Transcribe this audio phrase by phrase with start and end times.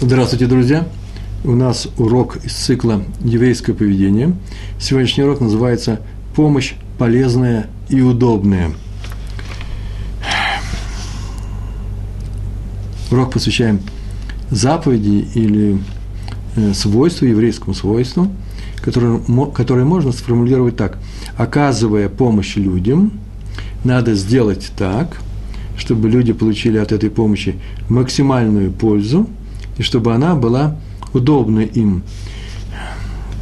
[0.00, 0.88] Здравствуйте, друзья!
[1.44, 4.34] У нас урок из цикла «Еврейское поведение».
[4.80, 6.00] Сегодняшний урок называется
[6.34, 8.72] «Помощь полезная и удобная».
[13.12, 13.80] Урок посвящаем
[14.50, 15.78] заповеди или
[16.56, 18.26] э, свойству, еврейскому свойству,
[18.82, 19.20] которое,
[19.54, 20.98] которое можно сформулировать так.
[21.36, 23.12] Оказывая помощь людям,
[23.84, 25.18] надо сделать так,
[25.78, 27.54] чтобы люди получили от этой помощи
[27.88, 29.28] максимальную пользу,
[29.78, 30.76] и чтобы она была
[31.12, 32.02] удобна им.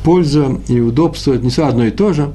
[0.05, 2.33] Польза и удобство– это не все одно и то же,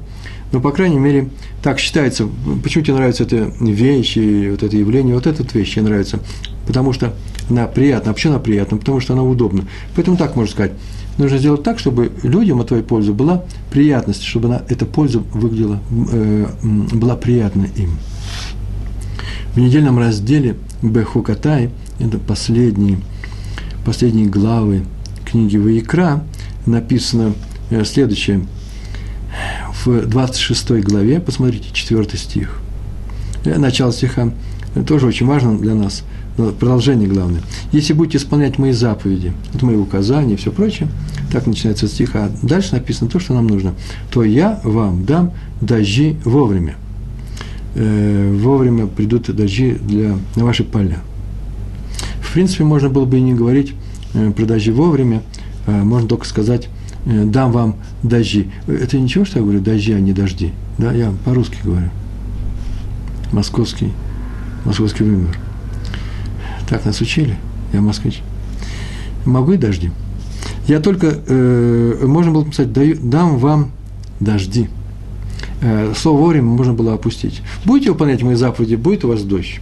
[0.52, 1.28] но, по крайней мере,
[1.62, 2.26] так считается.
[2.62, 5.14] Почему тебе нравится эта вещь и вот это явление?
[5.14, 6.20] Вот эта вещь тебе нравится,
[6.66, 7.14] потому что
[7.50, 8.12] она приятна.
[8.12, 8.78] А почему она приятна?
[8.78, 9.64] Потому что она удобна.
[9.94, 10.72] Поэтому так можно сказать.
[11.18, 15.80] Нужно сделать так, чтобы людям от твоей пользы была приятность, чтобы она, эта польза выглядела,
[15.90, 17.90] э, была приятна им.
[19.54, 22.98] В недельном разделе Бехукатай, это последние,
[23.88, 24.82] последние главы
[25.24, 26.22] книги Ваикра,
[26.66, 27.32] написано
[27.70, 28.42] э, следующее.
[29.82, 32.60] В 26 главе, посмотрите, 4 стих.
[33.46, 34.34] Э, начало стиха
[34.86, 36.02] тоже очень важно для нас,
[36.36, 37.40] продолжение главное.
[37.72, 40.90] «Если будете исполнять мои заповеди, это мои указания и все прочее,
[41.32, 43.72] так начинается стих, а дальше написано то, что нам нужно,
[44.10, 46.76] то я вам дам дожди вовремя»
[47.74, 50.98] э, вовремя придут дожди для, на ваши поля.
[52.28, 53.72] В принципе, можно было бы и не говорить
[54.12, 55.22] э, про дожди вовремя,
[55.66, 56.68] э, можно только сказать,
[57.06, 58.50] э, дам вам дожди.
[58.66, 60.52] Это ничего, что я говорю, дожди, а не дожди.
[60.76, 61.88] Да, я по-русски говорю.
[63.32, 63.92] Московский,
[64.66, 65.38] московский вымер.
[66.68, 67.34] Так нас учили,
[67.72, 68.20] я москвич.
[69.24, 69.90] Могу и дожди.
[70.66, 72.70] Я только, э, можно было написать,
[73.08, 73.70] дам вам
[74.20, 74.68] дожди.
[75.62, 77.40] Э, слово вовремя можно было опустить.
[77.64, 79.60] Будете выполнять мои заповеди, будет у вас дождь.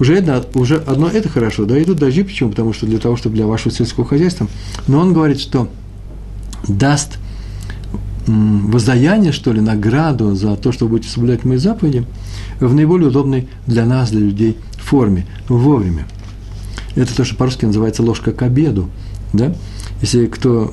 [0.00, 2.50] Уже, это, уже одно это хорошо, да, идут дожди, почему?
[2.50, 4.48] Потому что для того, чтобы для вашего сельского хозяйства.
[4.88, 5.68] Но он говорит, что
[6.66, 7.18] даст
[8.26, 12.06] воздаяние, что ли, награду за то, что вы будете соблюдать мои заповеди
[12.60, 16.06] в наиболее удобной для нас, для людей форме, вовремя.
[16.96, 18.88] Это то, что по-русски называется ложка к обеду,
[19.32, 19.54] да?
[20.00, 20.72] Если кто,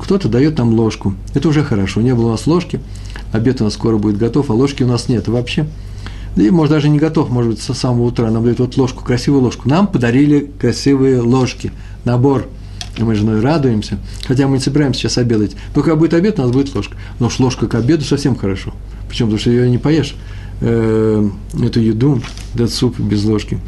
[0.00, 2.02] кто-то дает нам ложку, это уже хорошо.
[2.02, 2.80] Не было у нас ложки,
[3.32, 5.66] обед у нас скоро будет готов, а ложки у нас нет вообще.
[6.36, 8.30] Да и, может, даже не готов, может быть, со самого утра.
[8.30, 9.68] Нам дают вот ложку, красивую ложку.
[9.68, 11.72] Нам подарили красивые ложки,
[12.04, 12.46] набор.
[12.96, 15.52] И мы с женой радуемся, хотя мы не собираемся сейчас обедать.
[15.74, 16.96] Но будет обед, у нас будет ложка.
[17.18, 18.74] Но уж ложка к обеду совсем хорошо.
[19.08, 19.28] Почему?
[19.28, 20.16] Потому что ее не поешь,
[20.60, 21.28] э,
[21.62, 22.20] эту еду,
[22.54, 23.58] этот суп без ложки.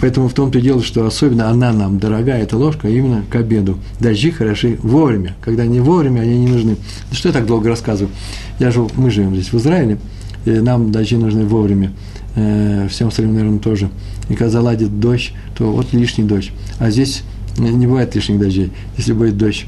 [0.00, 3.78] Поэтому в том-то и дело, что особенно она нам дорога, эта ложка, именно к обеду.
[3.98, 5.36] Дожди хороши вовремя.
[5.40, 6.76] Когда не вовремя, они не нужны.
[7.10, 8.12] Да что я так долго рассказываю?
[8.58, 9.98] Я живу, мы живем здесь, в Израиле,
[10.44, 11.92] и нам дожди нужны вовремя.
[12.36, 13.90] Э, всем остальным, наверное, тоже.
[14.28, 16.52] И когда заладит дождь, то вот лишний дождь.
[16.78, 17.22] А здесь
[17.58, 19.66] не бывает лишних дождей, если будет дождь,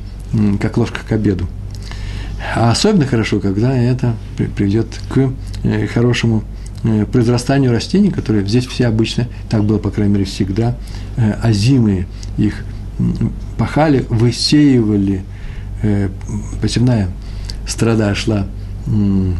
[0.60, 1.46] как ложка к обеду.
[2.56, 4.14] А особенно хорошо, когда это
[4.56, 5.32] приведет к
[5.64, 6.44] э, хорошему
[6.84, 10.76] Э, произрастанию растений, которые здесь все обычно, так было, по крайней мере, всегда,
[11.16, 12.64] э, озимые, их
[13.56, 15.22] пахали, высеивали,
[15.82, 16.08] э,
[16.60, 17.08] посевная
[17.68, 18.46] страда шла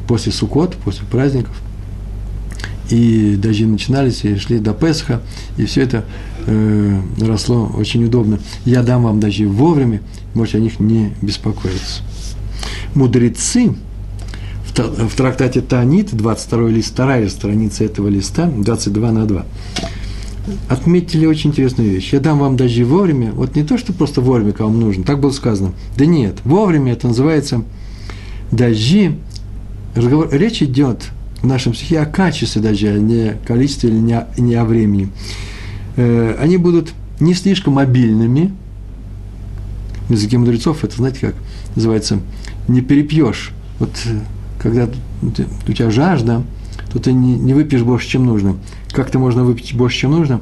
[0.07, 1.61] после Суккот, после праздников,
[2.91, 5.23] и дожди начинались, и шли до Песха,
[5.57, 6.05] и все это
[6.47, 8.39] э, росло очень удобно.
[8.65, 10.03] Я дам вам дожди вовремя,
[10.35, 12.03] можете о них не беспокоиться.
[12.95, 13.75] Мудрецы,
[14.77, 19.45] в трактате Танит, 22 лист, вторая страница этого листа, 22 на 2,
[20.69, 22.13] отметили очень интересную вещь.
[22.13, 25.31] Я дам вам дожди вовремя, вот не то, что просто вовремя, вам нужно, так было
[25.31, 25.73] сказано.
[25.97, 27.65] Да нет, вовремя это называется
[28.51, 29.13] дожди,
[29.95, 31.11] разговор, речь идет
[31.43, 35.09] в нашем стихе о качестве дождя, а не количестве или не, не о времени.
[35.97, 38.53] Э, они будут не слишком мобильными,
[40.09, 41.35] в языке мудрецов это, знаете как,
[41.75, 42.21] называется,
[42.69, 43.53] не перепьешь.
[43.79, 44.21] Вот э,
[44.59, 44.89] когда
[45.23, 46.43] у тебя жажда,
[46.93, 48.57] то ты не, не выпьешь больше, чем нужно.
[48.93, 50.41] Как-то можно выпить больше, чем нужно.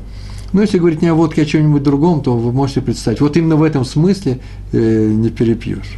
[0.53, 3.21] Но если говорить не о водке, а о чем-нибудь другом, то вы можете представить.
[3.21, 4.41] Вот именно в этом смысле
[4.73, 5.97] э, не перепьешь.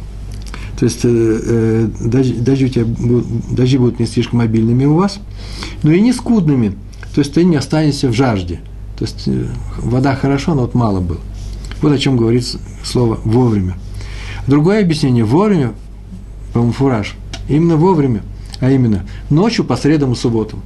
[0.77, 2.85] То есть э, э, дожди, дожди, у тебя
[3.51, 5.19] дожди будут не слишком мобильными у вас,
[5.83, 6.75] но и не скудными.
[7.13, 8.59] То есть ты не останешься в жажде.
[8.97, 9.45] То есть э,
[9.77, 11.19] вода хорошо, но вот мало было.
[11.81, 12.45] Вот о чем говорит
[12.83, 13.75] слово вовремя.
[14.47, 15.73] Другое объяснение вовремя,
[16.53, 17.15] по-моему, фураж–
[17.49, 18.21] Именно вовремя,
[18.59, 20.61] а именно ночью по средам и субботам.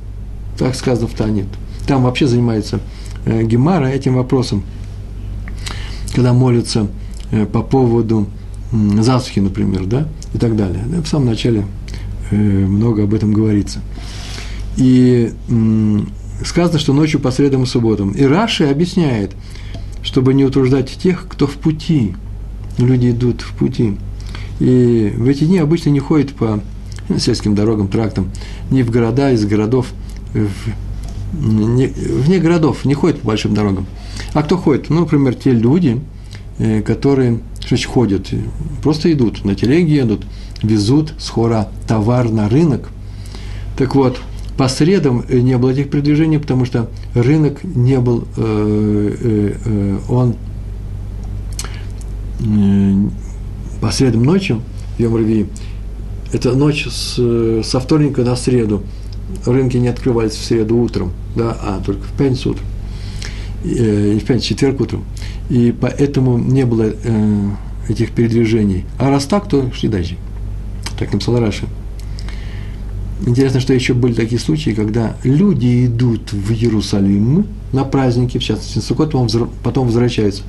[0.57, 1.48] Так сказано в Танит.
[1.88, 2.80] Там вообще занимается
[3.25, 4.63] э, Гемара этим вопросом,
[6.13, 6.88] когда молятся
[7.31, 8.27] э, по поводу
[8.72, 10.84] засухи, например, да, и так далее.
[10.88, 11.66] Да, в самом начале
[12.31, 13.80] э, много об этом говорится.
[14.78, 15.31] И
[16.46, 18.12] сказано, что ночью по средам и субботам.
[18.12, 19.34] И Раши объясняет,
[20.04, 22.16] чтобы не утруждать тех, кто в пути.
[22.78, 23.98] Люди идут в пути.
[24.60, 26.62] И в эти дни обычно не ходят по
[27.18, 28.31] сельским дорогам, трактам,
[28.70, 29.88] ни в города, из городов,
[30.34, 30.50] в,
[31.34, 33.86] не, вне городов, не ходят по большим дорогам.
[34.34, 34.90] А кто ходит?
[34.90, 36.00] Ну, например, те люди,
[36.58, 38.30] э, которые что значит, ходят,
[38.81, 40.25] просто идут, на телеге едут,
[40.64, 41.34] везут с
[41.86, 42.88] товар на рынок.
[43.78, 44.22] Так вот,
[44.58, 50.36] по средам не было этих передвижений, потому что рынок не был, э, э, э, он
[52.40, 53.10] э,
[53.81, 54.62] по средам ночью,
[54.98, 55.48] Йом Рви,
[56.31, 58.81] это ночь с, со вторника на среду,
[59.46, 62.66] рынки не открывались в среду утром, да, а только в пятницу утром,
[63.66, 65.04] э, в пятницу, четверг утром
[65.50, 67.50] и поэтому не было э,
[67.90, 68.86] этих передвижений.
[69.00, 70.18] А раз так, то шли дальше.
[71.00, 71.66] Так написал Раши.
[73.26, 78.78] Интересно, что еще были такие случаи, когда люди идут в Иерусалим на праздники, в частности,
[78.78, 79.16] на Суккот,
[79.64, 80.44] потом возвращаются.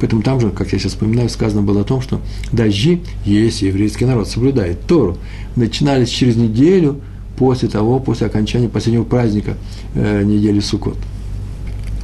[0.00, 2.20] Поэтому там же, как я сейчас вспоминаю, сказано было о том, что
[2.52, 5.18] дожди, если еврейский народ соблюдает Тору,
[5.56, 7.00] начинались через неделю
[7.36, 9.56] после того, после окончания последнего праздника
[9.94, 10.96] э, недели Суккот.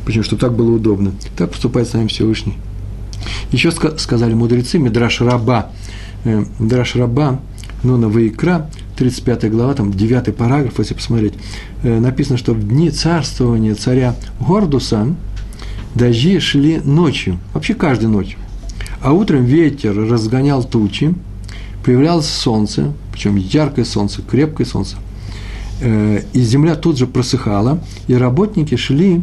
[0.05, 0.23] Почему?
[0.25, 1.13] Чтобы так было удобно.
[1.37, 2.57] Так поступает с нами Всевышний.
[3.51, 5.71] Еще сказали мудрецы, Мидраш Раба,
[6.25, 7.41] э, Мидраш Раба,
[7.83, 11.35] ну, на Ваикра, 35 глава, там 9 параграф, если посмотреть,
[11.83, 15.15] э, написано, что в дни царствования царя Гордуса
[15.95, 18.37] дожди шли ночью, вообще каждую ночь.
[19.03, 21.15] А утром ветер разгонял тучи,
[21.85, 24.97] появлялось солнце, причем яркое солнце, крепкое солнце,
[25.81, 29.23] э, и земля тут же просыхала, и работники шли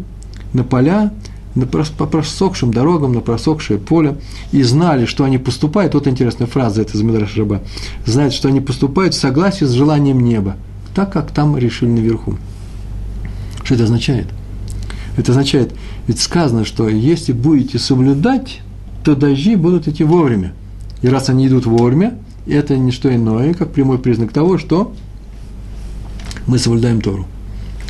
[0.53, 1.11] на поля,
[1.55, 4.17] на, по просохшим дорогам, на просохшее поле,
[4.51, 7.61] и знали, что они поступают, вот интересная фраза, это из Мидраш Раба,
[8.05, 10.55] знают, что они поступают в согласии с желанием неба,
[10.95, 12.37] так, как там решили наверху.
[13.63, 14.27] Что это означает?
[15.17, 15.73] Это означает,
[16.07, 18.61] ведь сказано, что если будете соблюдать,
[19.03, 20.53] то дожди будут идти вовремя.
[21.01, 22.17] И раз они идут вовремя,
[22.47, 24.93] это не что иное, как прямой признак того, что
[26.47, 27.25] мы соблюдаем Тору.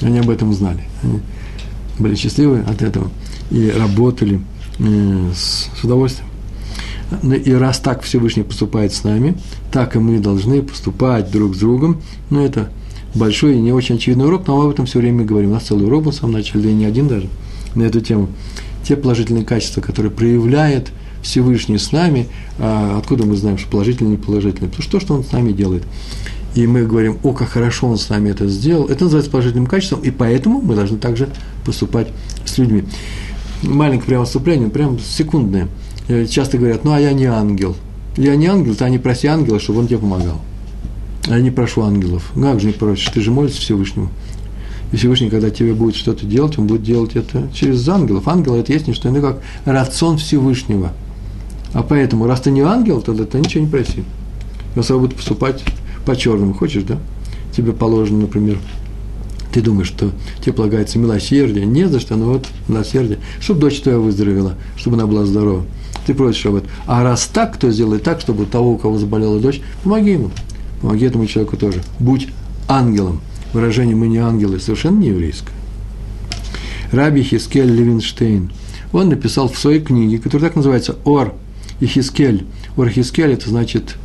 [0.02, 0.84] Они об этом знали
[2.01, 3.09] были счастливы от этого
[3.50, 4.42] и работали
[4.80, 6.27] э, с, удовольствием.
[7.21, 9.38] Ну, и раз так Всевышний поступает с нами,
[9.71, 12.01] так и мы должны поступать друг с другом.
[12.30, 12.69] Ну, это
[13.13, 15.51] большой и не очень очевидный урок, но мы об этом все время говорим.
[15.51, 17.27] У нас целый урок был сам начали, да и не один даже,
[17.75, 18.30] на эту тему.
[18.88, 22.27] Те положительные качества, которые проявляет Всевышний с нами,
[22.57, 24.69] а откуда мы знаем, что положительные, не положительные?
[24.69, 25.83] Потому что то, что Он с нами делает.
[26.53, 30.01] И мы говорим, о, как хорошо Он с нами это сделал, это называется положительным качеством,
[30.01, 31.30] и поэтому мы должны также
[31.65, 32.07] поступать
[32.45, 32.83] с людьми.
[33.63, 35.69] Маленькое прямо вступление, прям секундное.
[36.07, 37.75] Э, часто говорят, ну а я не ангел.
[38.18, 40.42] Я не ангел, то не проси ангела, чтобы он тебе помогал.
[41.27, 42.31] А я не прошу ангелов.
[42.36, 43.06] Ну, как же не просишь?
[43.13, 44.09] Ты же молишься Всевышнему.
[44.92, 48.27] И Всевышний, когда тебе будет что-то делать, он будет делать это через ангелов.
[48.27, 50.92] Ангел– это есть не что иное, как рацион Всевышнего.
[51.74, 54.03] А поэтому, раз ты не ангел, тогда ты ничего не проси.
[54.75, 55.63] Он с тобой будет поступать
[56.06, 56.53] по-черному.
[56.53, 57.00] Хочешь, да?
[57.56, 58.57] Тебе положено, например,
[59.51, 64.00] ты думаешь, что тебе полагается милосердие, не за что, но вот милосердие, чтобы дочь твоя
[64.00, 65.65] выздоровела, чтобы она была здорова.
[66.06, 66.69] Ты просишь об этом.
[66.88, 70.31] А раз так, то сделай так, чтобы того, у кого заболела дочь, помоги ему.
[70.81, 71.81] Помоги этому человеку тоже.
[72.00, 72.27] Будь
[72.68, 73.21] ангелом.
[73.53, 75.51] Выражение «мы не ангелы» совершенно не еврейское.
[76.92, 78.51] Раби Хискель Левинштейн,
[78.94, 81.34] он написал в своей книге, которая так называется «Ор
[81.81, 82.46] Хискель».
[82.77, 83.98] Ор Хискель– это значит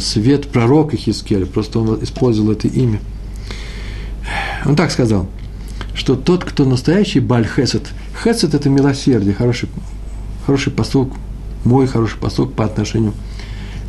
[0.00, 3.00] свет пророка Хискеля, просто он использовал это имя–
[4.64, 5.28] он так сказал,
[5.94, 7.88] что тот, кто настоящий Баль Хесед,
[8.22, 9.68] Хесед– это милосердие, хороший,
[10.46, 11.16] хороший поступок,
[11.64, 13.14] мой хороший поступок по отношению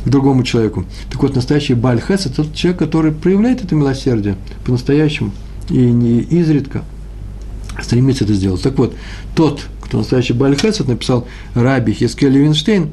[0.04, 0.84] к другому человеку.
[1.10, 5.32] Так вот, настоящий Баль Хесед– тот человек, который проявляет это милосердие по-настоящему
[5.68, 6.82] и не изредка
[7.80, 8.62] стремится это сделать.
[8.62, 8.94] Так вот,
[9.34, 12.90] тот, кто настоящий Баль Хесед, написал Раби Хискель Левинштейн,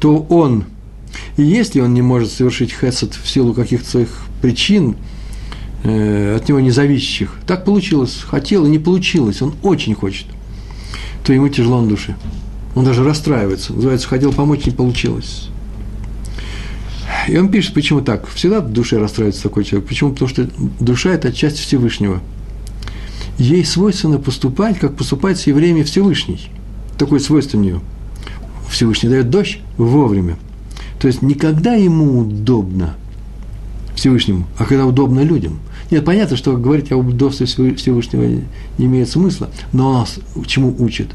[0.00, 0.64] то он,
[1.36, 4.96] и если он не может совершить Хесед в силу каких-то своих причин–
[5.88, 7.30] Э, от него независящих.
[7.46, 10.26] Так получилось, хотел и не получилось, он очень хочет,
[11.24, 12.16] то ему тяжело на душе.
[12.74, 13.72] Он даже расстраивается.
[13.72, 15.48] Называется, хотел помочь, не получилось.
[17.28, 18.26] И он пишет, почему так.
[18.28, 19.88] Всегда в душе расстраивается такой человек.
[19.88, 20.10] Почему?
[20.10, 20.48] Потому что
[20.80, 22.20] душа– это часть Всевышнего.
[23.38, 26.50] Ей свойственно поступать, как поступает с евреями Всевышний.
[26.98, 27.80] Такое свойство у нее.
[28.68, 30.36] Всевышний дает дождь вовремя.
[31.00, 32.94] То есть никогда ему удобно
[33.94, 35.58] Всевышнему, а когда удобно людям.
[35.90, 38.24] Нет, понятно, что говорить о удобстве Всевышнего
[38.78, 41.08] не имеет смысла, но нас чему учит?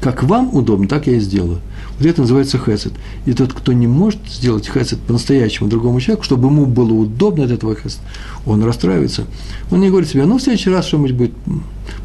[0.00, 1.58] Как вам удобно, так я и сделаю.
[1.98, 2.92] Вот это называется хесед.
[3.26, 7.50] И тот, кто не может сделать хесед по-настоящему другому человеку, чтобы ему было удобно от
[7.50, 7.98] этого хесед,
[8.46, 9.24] он расстраивается.
[9.72, 11.32] Он не говорит себе, ну, в следующий раз что-нибудь будет,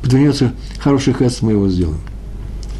[0.01, 1.99] подвернется хороший хесед, мы его сделаем.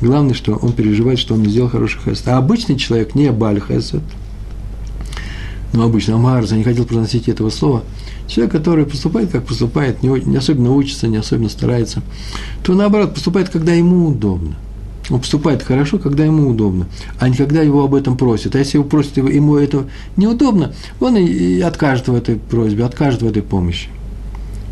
[0.02, 2.28] Главное, что он переживает, что он не сделал хороший хесед.
[2.28, 4.02] А обычный человек не баль хесед.
[5.74, 7.84] Ну, обычно Амар, не хотел произносить этого слова.
[8.28, 12.04] Человек, который поступает, как поступает, не, не особенно учится, не особенно старается,
[12.64, 14.56] то наоборот, поступает, когда ему удобно.
[15.10, 16.88] Он поступает хорошо, когда ему удобно,
[17.20, 18.56] а не когда его об этом просят.
[18.56, 23.28] А если его просят, ему это неудобно, он и откажет в этой просьбе, откажет в
[23.28, 23.90] этой помощи.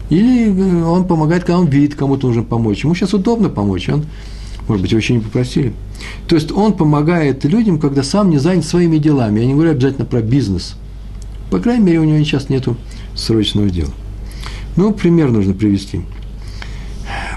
[0.09, 2.83] Или э, он помогает, когда он видит, кому-то нужно помочь.
[2.83, 4.05] Ему сейчас удобно помочь, он,
[4.67, 5.73] может быть, его еще не попросили.
[6.27, 9.39] То есть он помогает людям, когда сам не занят своими делами.
[9.39, 10.75] Я не говорю обязательно про бизнес.
[11.51, 12.67] По крайней мере, у него сейчас нет
[13.15, 13.91] срочного дела.
[14.75, 16.01] Ну, пример нужно привести.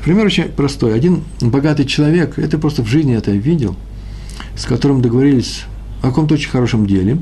[0.02, 0.94] Пример очень простой.
[0.94, 3.76] Один богатый человек, это просто в жизни это видел,
[4.56, 5.64] с которым договорились
[6.00, 7.18] о каком-то очень хорошем деле,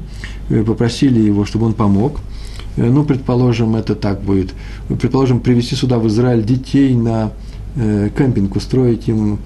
[0.51, 2.21] э, попросили его, чтобы он помог–
[2.77, 4.53] Э, ну, предположим, это так будет,
[4.89, 7.33] предположим, привести сюда в Израиль детей на
[7.77, 9.39] э, кемпинг, устроить им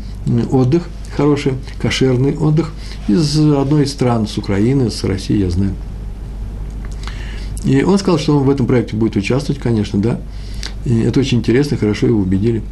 [0.50, 0.84] отдых,
[1.16, 2.72] хороший, кошерный отдых
[3.08, 5.74] из одной из стран, с Украины, с России, я знаю.
[7.66, 10.20] И он сказал, что он в этом проекте будет участвовать, конечно, да.
[10.84, 12.62] И это очень интересно, хорошо его убедили.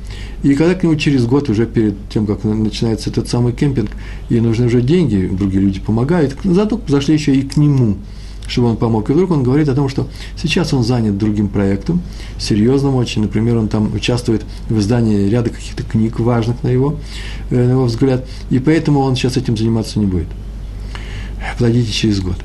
[0.42, 3.90] И когда к нему через год, уже перед тем, как начинается этот самый кемпинг,
[4.30, 7.96] и нужны уже деньги, другие люди помогают, зато зашли еще и к нему–
[8.46, 9.08] чтобы он помог.
[9.10, 12.02] И вдруг он говорит о том, что сейчас он занят другим проектом,
[12.38, 13.22] серьезным очень.
[13.22, 16.96] Например, он там участвует в издании ряда каких-то книг важных на его,
[17.50, 20.28] э, на его взгляд, и поэтому он сейчас этим заниматься не будет.
[21.58, 22.36] Плодите через год.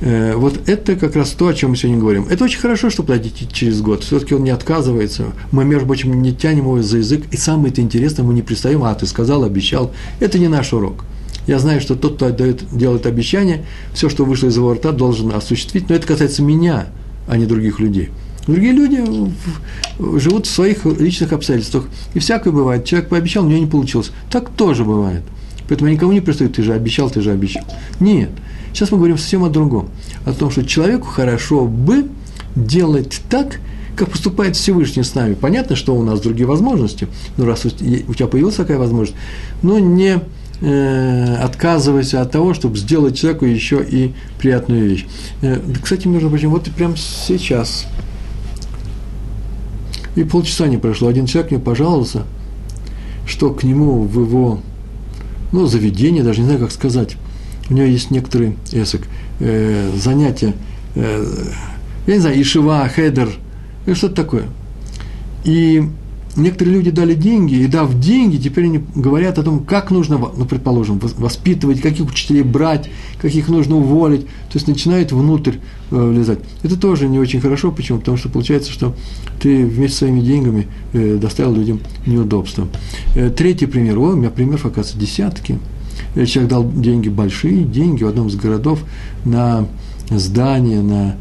[0.00, 2.26] Э, вот это как раз то, о чем мы сегодня говорим.
[2.28, 4.04] Это очень хорошо, что плодите через год.
[4.04, 5.26] Все-таки он не отказывается.
[5.50, 7.24] Мы, между прочим, не тянем его за язык.
[7.32, 9.92] И самое это интересное, мы не пристаем, а ты сказал, обещал.
[10.20, 11.04] Это не наш урок.
[11.46, 13.64] Я знаю, что тот, кто отдает, делает обещание,
[13.94, 15.88] все, что вышло из его рта, должен осуществить.
[15.88, 16.88] Но это касается меня,
[17.26, 18.10] а не других людей.
[18.46, 19.04] Другие люди
[19.98, 21.86] живут в своих личных обстоятельствах.
[22.14, 22.84] И всякое бывает.
[22.84, 24.10] Человек пообещал, у него не получилось.
[24.30, 25.22] Так тоже бывает.
[25.68, 27.64] Поэтому я никому не пристаю, ты же обещал, ты же обещал.
[28.00, 28.30] Нет.
[28.72, 29.88] Сейчас мы говорим совсем о другом.
[30.24, 32.08] О том, что человеку хорошо бы
[32.54, 33.60] делать так,
[33.96, 35.34] как поступает Всевышний с нами.
[35.34, 37.08] Понятно, что у нас другие возможности.
[37.36, 39.16] Но раз у тебя появилась такая возможность,
[39.62, 40.20] но не
[40.60, 45.06] э, отказывайся от того, чтобы сделать человеку еще и приятную вещь.
[45.42, 47.86] Э, кстати, между прочим, вот и прямо сейчас,
[50.14, 52.22] и полчаса не прошло, один человек мне пожаловался,
[53.26, 54.60] что к нему в его,
[55.52, 57.16] ну, заведение, даже не знаю, как сказать,
[57.70, 59.02] у него есть некоторые эсок,
[59.40, 60.54] э, занятия,
[60.94, 61.24] э,
[62.06, 63.28] я не знаю, ишива, хедер,
[63.94, 64.44] что-то такое.
[65.44, 65.82] И
[66.38, 70.44] некоторые люди дали деньги, и дав деньги, теперь они говорят о том, как нужно, ну,
[70.44, 75.56] предположим, воспитывать, каких учителей брать, каких нужно уволить, то есть начинают внутрь
[75.90, 76.38] э, влезать.
[76.62, 77.98] Это тоже не очень хорошо, почему?
[77.98, 78.94] Потому что получается, что
[79.40, 82.68] ты вместе с своими деньгами э, доставил людям неудобства.
[83.14, 85.58] Э, третий пример, о, у меня пример, оказывается, десятки.
[86.26, 88.80] Человек дал деньги, большие деньги в одном из городов
[89.24, 89.66] на
[90.10, 91.16] здание, на,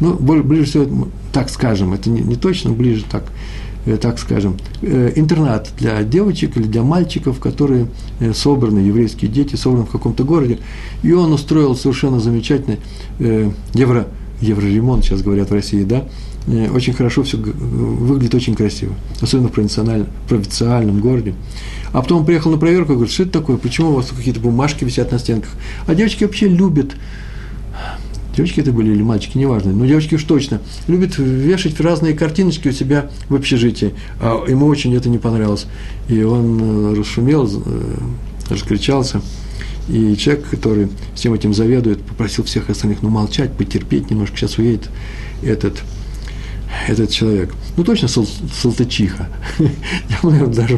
[0.00, 3.24] ну, ближе всего, так скажем, это не, не точно, ближе так,
[3.86, 7.86] Э, так скажем, э, интернат для девочек или для мальчиков, которые
[8.18, 10.58] э, собраны, еврейские дети, собраны в каком-то городе.
[11.04, 12.78] И он устроил совершенно замечательный
[13.72, 14.08] евро,
[14.40, 16.04] евроремонт, сейчас говорят в России, да,
[16.72, 21.34] очень хорошо все выглядит очень красиво, особенно в провинциальном, провинциальном городе.
[21.92, 24.40] А потом он приехал на проверку и говорит, что это такое, почему у вас какие-то
[24.40, 25.50] бумажки висят на стенках.
[25.86, 26.94] А девочки вообще любят
[28.36, 32.72] девочки это были или мальчики, неважно, но девочки уж точно, любят вешать разные картиночки у
[32.72, 33.94] себя в общежитии.
[34.20, 35.66] А ему очень это не понравилось.
[36.08, 37.96] И он э, расшумел, э,
[38.50, 39.22] раскричался.
[39.88, 44.90] И человек, который всем этим заведует, попросил всех остальных, ну, молчать, потерпеть немножко, сейчас уедет
[45.42, 45.82] этот,
[46.88, 47.54] этот человек.
[47.76, 49.28] Ну, точно сал, салтычиха.
[49.58, 49.68] Я,
[50.22, 50.76] наверное, даже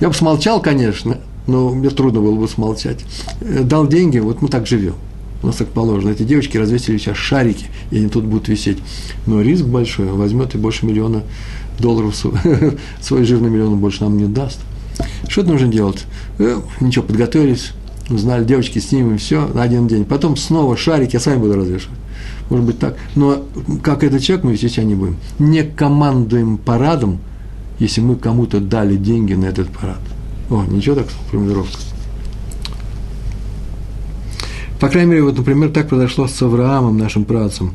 [0.00, 3.04] я бы смолчал, конечно, но мне трудно было бы смолчать.
[3.42, 4.94] Э, дал деньги, вот мы так живем.
[5.42, 6.10] У нас так положено.
[6.10, 8.78] Эти девочки развесили сейчас шарики, и они тут будут висеть.
[9.26, 11.22] Но риск большой, возьмет и больше миллиона
[11.78, 12.16] долларов,
[13.00, 14.60] свой жирный миллион больше нам не даст.
[15.28, 16.04] Что нужно делать?
[16.38, 17.72] Э, ничего, подготовились,
[18.10, 20.04] узнали, девочки снимем, все, на один день.
[20.04, 21.98] Потом снова шарики, я сами буду развешивать.
[22.48, 22.96] Может быть так.
[23.14, 23.44] Но
[23.82, 25.16] как этот человек мы вести себя не будем.
[25.38, 27.18] Не командуем парадом,
[27.78, 30.00] если мы кому-то дали деньги на этот парад.
[30.50, 31.78] О, ничего так, формулировка.
[34.80, 37.74] По крайней мере, вот, например, так произошло с Авраамом, нашим працем.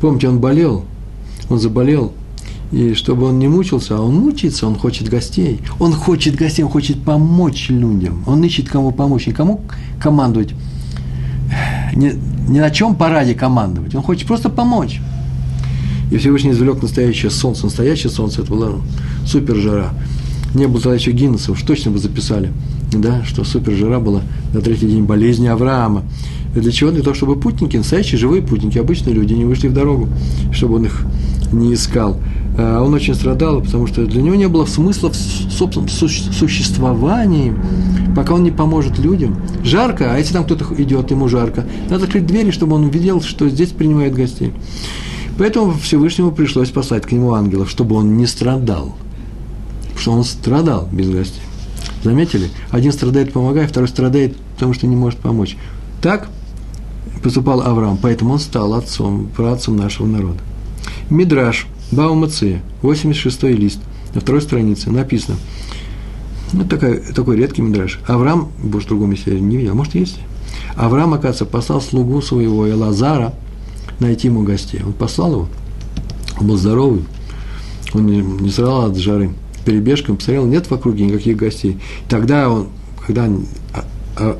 [0.00, 0.84] Помните, он болел,
[1.48, 2.12] он заболел,
[2.72, 5.60] и чтобы он не мучился, а он мучается, он хочет гостей.
[5.78, 8.24] Он хочет гостей, он хочет помочь людям.
[8.26, 9.60] Он ищет кому помочь, никому
[10.00, 10.50] командовать.
[11.94, 12.12] Ни,
[12.48, 13.94] ни на чем параде командовать.
[13.94, 15.00] Он хочет просто помочь.
[16.10, 17.64] И Всевышний извлек настоящее солнце.
[17.64, 18.72] Настоящее солнце, это была
[19.24, 19.90] супер жара.
[20.54, 22.50] Не было тогда еще Гиннесса, уж точно бы записали,
[22.90, 24.22] да, что супер жара была
[24.54, 26.02] на третий день болезни Авраама.
[26.54, 26.90] Для чего?
[26.90, 30.08] Для того, чтобы путники, настоящие живые путники, обычные люди, не вышли в дорогу,
[30.52, 31.04] чтобы он их
[31.52, 32.18] не искал.
[32.58, 37.54] А он очень страдал, потому что для него не было смысла в собственном существовании,
[38.14, 39.36] пока он не поможет людям.
[39.62, 43.48] Жарко, а если там кто-то идет, ему жарко, надо открыть двери, чтобы он увидел, что
[43.48, 44.52] здесь принимают гостей.
[45.38, 48.96] Поэтому Всевышнему пришлось послать к нему ангелов, чтобы он не страдал.
[49.98, 51.42] Что он страдал без гостей.
[52.02, 52.48] Заметили?
[52.70, 55.56] Один страдает, помогая, второй страдает, потому что не может помочь.
[56.00, 56.28] Так
[57.22, 60.38] поступал Авраам, поэтому он стал отцом, праотцом нашего народа.
[61.10, 63.80] Мидраш, Баумаце, 86 лист,
[64.14, 65.36] на второй странице написано,
[66.52, 68.00] ну, такой, такой редкий мидраш.
[68.06, 70.18] Авраам, больше другом месте не видел, может, есть.
[70.76, 73.34] Авраам, оказывается, послал слугу своего Элазара
[73.98, 74.80] найти ему гостей.
[74.84, 75.48] Он послал его,
[76.38, 77.04] он был здоровый,
[77.94, 79.30] он не, не срал от жары.
[79.64, 81.80] Перебежкой посмотрел, нет в округе никаких гостей.
[82.08, 82.68] Тогда он,
[83.04, 83.84] когда а,
[84.16, 84.38] а,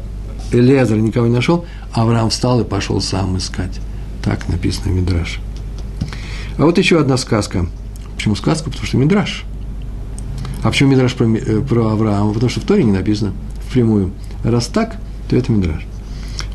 [0.52, 3.80] Элезар никого не нашел, Авраам встал и пошел сам искать.
[4.22, 5.40] Так написано в Мидраше.
[6.58, 7.66] А вот еще одна сказка.
[8.14, 8.70] Почему сказка?
[8.70, 9.44] Потому что Мидраш.
[10.62, 12.32] А почему Мидраш про, э, про Авраама?
[12.32, 13.32] Потому что в Торе не написано
[13.68, 14.12] впрямую.
[14.42, 14.96] Раз так,
[15.28, 15.86] то это Мидраш.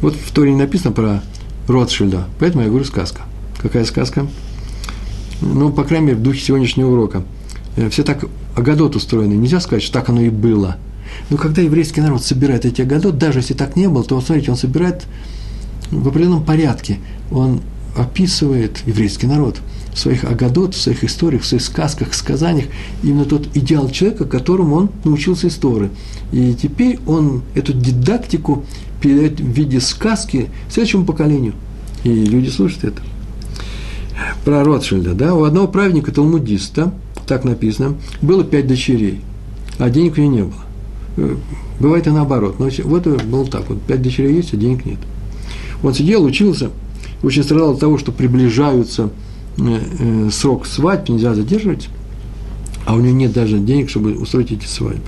[0.02, 1.22] Вот в Торе не написано про
[1.68, 3.22] Ротшильда, поэтому я говорю сказка.
[3.62, 4.26] Какая сказка?
[5.42, 7.24] Ну, по крайней мере, в духе сегодняшнего урока.
[7.76, 9.34] Э, все так Агадот устроены.
[9.34, 10.78] Нельзя сказать, что так оно и было.
[11.30, 14.58] Но когда еврейский народ собирает эти Агадот, даже если так не было, то, смотрите, он
[14.58, 15.06] собирает
[15.92, 17.00] в определенном порядке.
[17.32, 17.62] Он
[17.96, 19.58] описывает еврейский народ–
[19.94, 22.68] в своих агадот, в своих историях, в своих сказках, сказаниях
[23.04, 25.90] именно тот идеал человека, которому он научился истории.
[26.32, 28.64] И теперь он эту дидактику
[29.02, 31.54] передает в виде сказки следующему поколению.
[32.04, 33.02] И люди слушают это.
[34.46, 36.94] Про Ротшильда, да, у одного праведника, талмудиста,
[37.28, 39.22] так написано, было пять дочерей,
[39.78, 40.66] а денег у него не было.
[41.18, 41.36] Э,
[41.80, 42.60] бывает и наоборот.
[42.60, 45.00] Но вот было так, вот пять дочерей есть, а денег нет.
[45.84, 46.70] Он сидел, учился,
[47.24, 49.12] очень страдал от того, что приближаются
[49.58, 51.90] Э, э, срок свадьбы нельзя задерживать,
[52.86, 55.04] а у него нет даже денег, чтобы устроить эти свадьбы.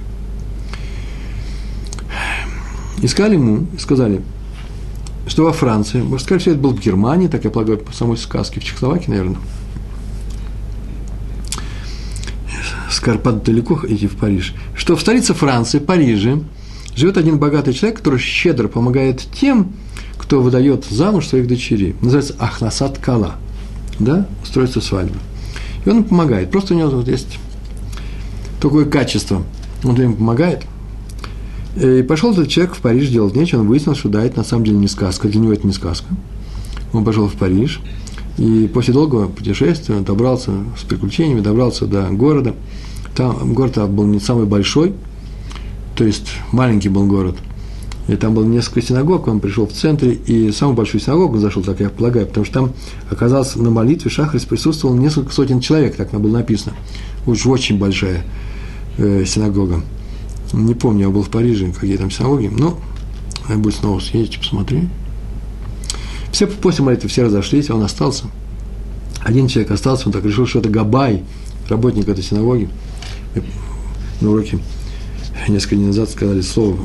[3.01, 4.21] Искали ему, сказали,
[5.27, 8.17] что во Франции, может, сказать, что это было в Германии, так я полагаю, по самой
[8.17, 9.37] сказке, в Чехословакии, наверное.
[12.91, 14.53] Скарпат далеко идти в Париж.
[14.75, 16.43] Что в столице Франции, Париже,
[16.95, 19.73] живет один богатый человек, который щедро помогает тем,
[20.23, 21.95] кто выдает замуж своих дочерей.
[22.01, 23.35] Называется Ахнасат Кала–
[23.99, 25.17] да, устройство свадьбы.
[25.85, 26.49] И он им помогает.
[26.49, 27.39] Просто у него вот есть
[28.61, 29.43] такое качество.
[29.83, 30.63] Он им помогает.
[31.75, 34.63] И пошел этот человек в Париж делать нечего, он выяснил, что да, это на самом
[34.63, 36.07] деле не сказка, для него это не сказка.
[36.93, 37.81] Он пошел в Париж,
[38.37, 42.53] и после долгого путешествия добрался с приключениями, добрался до города.
[43.15, 44.93] Там город был не самый большой,
[45.95, 47.35] то есть маленький был город–
[48.07, 51.79] и там было несколько синагог, он пришел в центре, и самую большую синагогу зашел, так
[51.79, 52.73] я полагаю, потому что там
[53.09, 56.75] оказался на молитве Шахрис присутствовал несколько сотен человек, так было написано.
[57.25, 58.25] Уж очень большая
[58.97, 59.81] э, синагога.
[60.51, 62.77] Не помню, я был в Париже, какие там синагоги, но
[63.47, 64.89] я буду снова съездить, посмотри.
[66.31, 68.25] Все после молитвы все разошлись, а он остался.
[69.21, 71.23] Один человек остался, он так решил, что это Габай,
[71.69, 72.67] работник этой синагоги.
[74.19, 74.59] На уроке
[75.47, 76.77] несколько дней назад сказали слово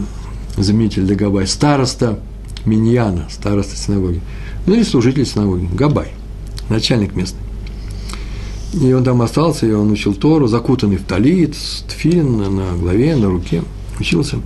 [0.63, 2.19] заменитель для Габай, староста
[2.65, 4.21] Миньяна, староста синагоги,
[4.67, 6.09] ну или служитель синагоги, Габай,
[6.69, 7.41] начальник местный.
[8.75, 13.17] И он там остался, и он учил Тору, закутанный в талит, с тфилин на голове,
[13.17, 13.63] на руке,
[13.99, 14.39] учился.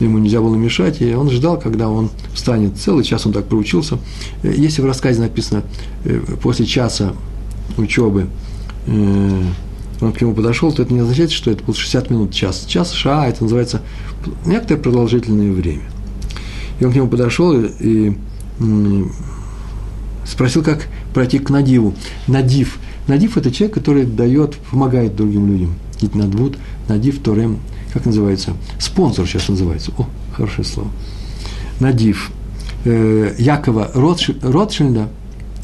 [0.00, 2.78] Ему нельзя было мешать, и он ждал, когда он встанет.
[2.78, 3.98] Целый час он так проучился.
[4.42, 5.62] Если в рассказе написано,
[6.04, 7.12] э, после часа
[7.76, 8.26] учебы
[8.86, 9.42] э,
[10.00, 12.64] он к нему подошел, то это не означает, что это был 60 минут, час.
[12.66, 13.82] Час, ша, это называется
[14.46, 15.82] некоторое продолжительное время.
[16.78, 18.16] И он к нему подошел и,
[18.60, 19.04] и
[20.26, 21.94] спросил, как пройти к Надиву.
[22.26, 22.78] Надив.
[23.08, 25.74] Надив– это человек, который дает, помогает другим людям.
[26.14, 26.56] Надвуд,
[26.88, 27.58] Надив, Торем,
[27.92, 28.54] как называется?
[28.78, 29.92] Спонсор сейчас называется.
[29.98, 30.90] О, хорошее слово.
[31.78, 32.30] Надив.
[32.84, 35.08] Э, Якова Ротшильда,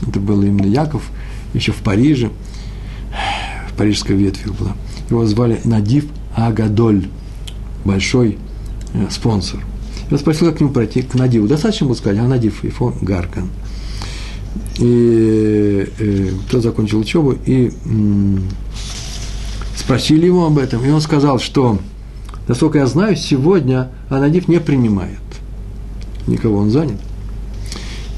[0.06, 1.10] это был именно Яков,
[1.54, 2.30] еще в Париже–
[3.76, 4.72] парижская ветвь была.
[5.10, 7.08] Его звали Надив Агадоль,
[7.84, 8.38] большой
[8.94, 9.60] э, спонсор.
[10.10, 11.48] Я спросил, как к нему пройти, к Надиву.
[11.48, 13.48] Достаточно было сказать, а Надив, Ифо Гаркан.
[14.78, 18.38] И э, тот закончил учебу, и э,
[19.76, 21.78] спросили его об этом, и он сказал, что,
[22.48, 25.18] насколько я знаю, сегодня Анадив не принимает
[26.26, 26.98] никого, он занят.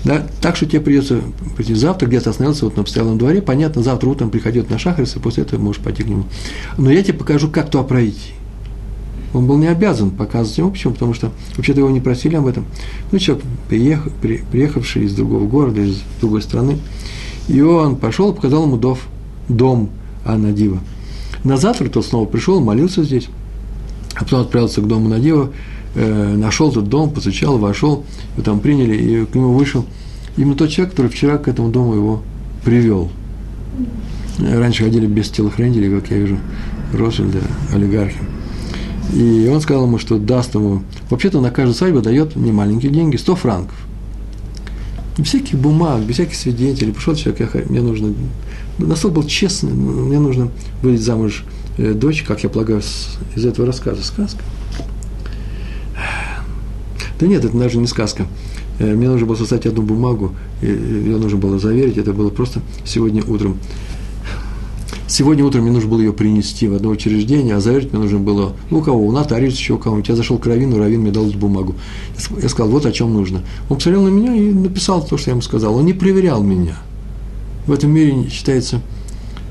[0.05, 0.27] Да?
[0.41, 1.21] Так что тебе придется
[1.57, 5.19] прийти завтра, где-то остановился вот на постоялом дворе, понятно, завтра утром приходит на Шахрис, и
[5.19, 6.25] после этого можешь пойти к нему.
[6.77, 8.33] Но я тебе покажу, как туда пройти.
[9.35, 10.95] Он был не обязан показывать ему, почему?
[10.95, 12.65] Потому что вообще-то его не просили об этом.
[13.13, 16.79] Ну, человек, приехав, при, приехавший из другого города, из другой страны,
[17.49, 18.99] и он пошел и показал ему дом,
[19.49, 19.91] дом
[20.25, 20.79] Анадива.
[21.45, 23.29] На завтра тот снова пришел, молился здесь,
[24.15, 25.51] а потом отправился к дому Надива,
[25.99, 29.85] э, нашел тот дом, постучал, вошел, его там приняли, и к нему вышел
[30.37, 32.23] именно тот человек, который вчера к этому дому его
[32.65, 33.11] привел.
[34.39, 36.39] Раньше ходили без телохранителей, как я вижу,
[36.93, 37.41] Ротшильда,
[37.73, 38.19] олигархи.
[39.13, 43.37] И он сказал ему, что даст ему, вообще-то на каждую свадьбу дает немаленькие деньги, 100
[43.37, 43.75] франков.
[45.17, 46.93] Без всяких бумаг, без всяких свидетелей.
[46.93, 48.15] Пришел человек, я, мне нужно,
[48.79, 50.51] настолько был честный, мне нужно
[50.83, 51.45] выйти замуж
[51.79, 54.05] э, дочь, как я полагаю, с, из этого рассказа.
[54.05, 54.43] Сказка.
[57.19, 58.27] Да нет, это даже не сказка.
[58.79, 63.23] Э, мне нужно было составить одну бумагу, ее нужно было заверить, это было просто сегодня
[63.25, 63.59] утром
[65.09, 68.53] Сегодня утром мне нужно было ее принести в одно учреждение, а заверить мне нужно было,
[68.71, 70.11] ну, у кого, у нотариуса, еще у кого-нибудь.
[70.11, 71.77] Я зашел к Равину, Равин мне дал эту бумагу.
[72.43, 73.41] Я сказал, вот о чем нужно.
[73.71, 75.77] Он посмотрел на меня и написал то, что я ему сказал.
[75.77, 76.77] Он не проверял меня.
[77.67, 78.83] В этом мире считается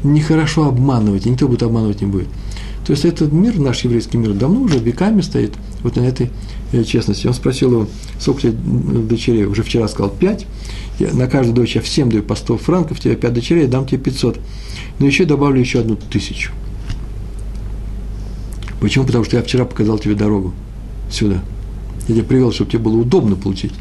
[0.03, 2.27] нехорошо обманывать, и никто будет обманывать не будет.
[2.85, 6.29] То есть этот мир, наш еврейский мир, давно уже веками стоит вот на этой
[6.71, 7.27] э, честности.
[7.27, 7.87] Он спросил его,
[8.19, 10.45] сколько тебе дочерей, уже вчера сказал, пять.
[10.99, 13.99] Я, на каждую дочь я всем даю по 100 франков, тебе пять дочерей, дам тебе
[13.99, 14.39] 500
[14.99, 16.51] но еще добавлю еще одну тысячу.
[18.79, 19.05] Почему?
[19.05, 20.53] Потому что я вчера показал тебе дорогу
[21.11, 21.43] сюда.
[22.07, 23.73] Я тебя привел, чтобы тебе было удобно получить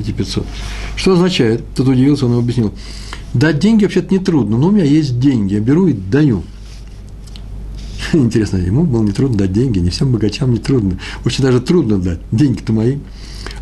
[0.00, 0.46] эти 500.
[0.96, 1.62] Что означает?
[1.74, 2.72] Тут удивился, он объяснил.
[3.34, 6.44] Дать деньги вообще-то не трудно, но у меня есть деньги, я беру и даю.
[8.12, 10.98] Интересно, ему было не трудно дать деньги, не всем богачам не трудно.
[11.24, 12.98] Очень даже трудно дать, деньги-то мои.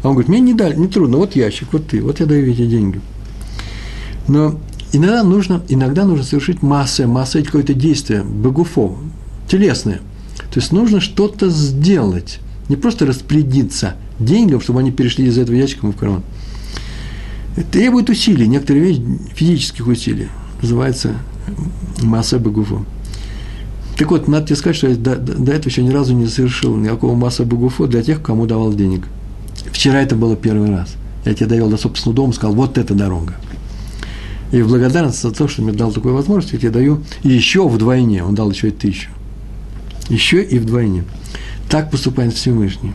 [0.02, 2.50] А он говорит, мне не дали, не трудно, вот ящик, вот ты, вот я даю
[2.50, 3.00] эти деньги.
[4.28, 4.58] Но
[4.92, 8.96] Иногда нужно, иногда нужно совершить масса, масса какое-то действие, богуфо,
[9.48, 10.00] телесное.
[10.50, 15.86] То есть нужно что-то сделать, не просто распорядиться деньгам, чтобы они перешли из этого ящика
[15.86, 16.22] в карман.
[17.72, 19.02] Требует усилий, некоторые вещи
[19.34, 20.28] физических усилий.
[20.62, 21.16] Называется
[22.02, 22.84] масса богуфо.
[23.96, 26.76] Так вот, надо тебе сказать, что я до, до этого еще ни разу не совершил
[26.76, 29.06] никакого масса богуфо для тех, кому давал денег.
[29.72, 30.94] Вчера это было первый раз.
[31.24, 33.34] Я тебе довел до собственного дома, сказал, вот эта дорога.
[34.52, 38.22] И в благодарность за то, что мне дал такую возможность, я тебе даю еще вдвойне.
[38.22, 39.10] Он дал еще и тысячу.
[40.08, 41.04] Еще и вдвойне.
[41.68, 42.92] Так поступает Всевышний.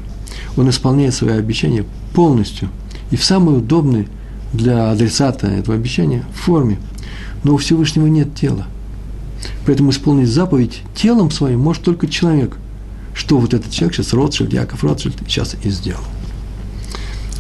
[0.56, 1.84] Он исполняет свои обещания
[2.14, 2.70] полностью
[3.10, 4.08] и в самой удобной
[4.54, 6.78] для адресата этого обещания форме.
[7.44, 8.68] Но у Всевышнего нет тела.
[9.66, 12.58] Поэтому исполнить заповедь телом своим может только человек.
[13.14, 16.02] Что вот этот человек сейчас, Ротшильд, Яков Ротшильд, сейчас и сделал.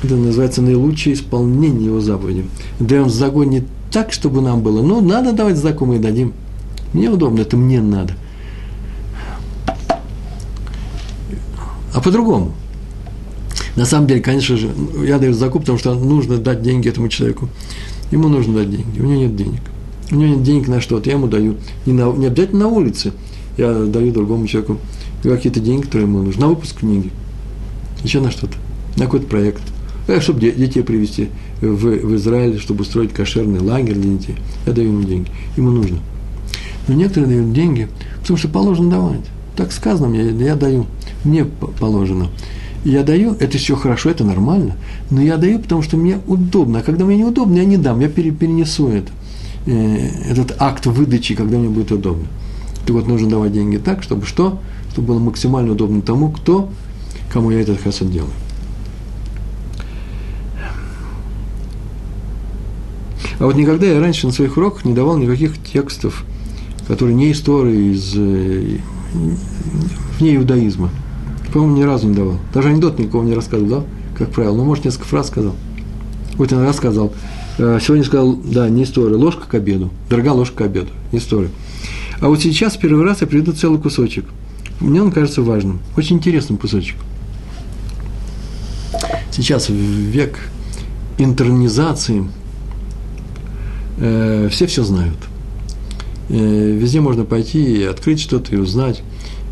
[0.03, 2.45] Это называется наилучшее исполнение его заповеди.
[2.79, 4.81] Да он загонит так, чтобы нам было.
[4.81, 6.33] Ну, надо давать сдаку, мы дадим.
[6.93, 8.13] Мне удобно, это мне надо.
[11.93, 12.53] А по-другому.
[13.75, 14.69] На самом деле, конечно же,
[15.05, 17.49] я даю закуп, потому что нужно дать деньги этому человеку.
[18.11, 19.61] Ему нужно дать деньги, у него нет денег.
[20.11, 21.55] У него нет денег на что-то, я ему даю.
[21.85, 23.13] Не, на, не обязательно на улице.
[23.57, 24.77] Я даю другому человеку
[25.23, 26.41] какие-то деньги, которые ему нужны.
[26.41, 27.11] На выпуск книги.
[28.03, 28.55] Еще на что-то.
[28.97, 29.61] На какой-то проект.
[30.07, 31.29] Э, чтобы детей привести
[31.61, 34.35] в, в Израиль, чтобы устроить кошерный лагерь для детей.
[34.65, 35.29] Я даю ему деньги.
[35.55, 35.99] Ему нужно.
[36.87, 37.87] Но некоторые дают деньги,
[38.21, 39.21] потому что положено давать.
[39.55, 40.87] Так сказано мне, я даю.
[41.23, 42.29] Мне положено.
[42.83, 44.75] Я даю, это все хорошо, это нормально,
[45.11, 46.79] но я даю, потому что мне удобно.
[46.79, 49.11] А когда мне неудобно, я не дам, я перенесу это.
[49.65, 52.27] Э, этот акт выдачи, когда мне будет удобно.
[52.85, 54.59] Так вот, нужно давать деньги так, чтобы что?
[54.91, 56.69] Чтобы было максимально удобно тому, кто,
[57.31, 58.31] кому я этот хасад делаю.
[63.39, 66.25] А вот никогда я раньше на своих уроках не давал никаких текстов,
[66.87, 68.77] которые не истории из э,
[70.19, 70.89] вне иудаизма.
[71.51, 72.37] По-моему, ни разу не давал.
[72.53, 73.83] Даже анекдот никого не рассказывал, да,
[74.17, 74.55] как правило.
[74.55, 75.55] Ну, может, несколько фраз сказал.
[76.35, 77.13] Вот иногда сказал.
[77.61, 79.91] Э, сегодня сказал, да, не история, ложка к обеду.
[80.09, 81.49] Дорогая ложка к обеду, не история.
[82.19, 84.25] А вот сейчас первый раз я приведу целый кусочек.
[84.79, 85.79] Мне он кажется важным.
[85.95, 86.95] Очень интересным кусочек.
[89.31, 90.39] Сейчас век
[91.19, 92.27] интернизации–
[93.97, 95.17] э, все все знают.
[96.29, 99.03] Э, везде можно пойти и открыть что-то и узнать.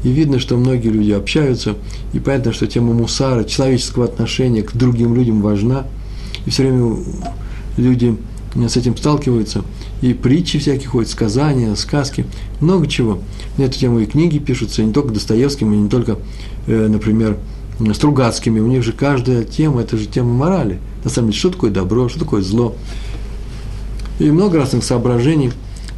[0.04, 1.76] И видно, что многие люди общаются,
[2.14, 5.86] и понятно, что тема мусара, человеческого отношения к другим людям важна.
[6.46, 6.98] И все время
[7.80, 8.18] люди
[8.56, 9.64] с этим сталкиваются.
[10.02, 12.26] И притчи всякие ходят, сказания, сказки,
[12.60, 13.20] много чего.
[13.58, 16.18] На эту тему и книги пишутся, не только Достоевским, и не только,
[16.68, 17.38] э, например,
[17.94, 18.60] Стругацкими.
[18.60, 20.80] У них же каждая тема– это же тема морали.
[21.04, 22.76] На самом деле, что такое добро, что такое зло.
[24.20, 25.52] И много разных соображений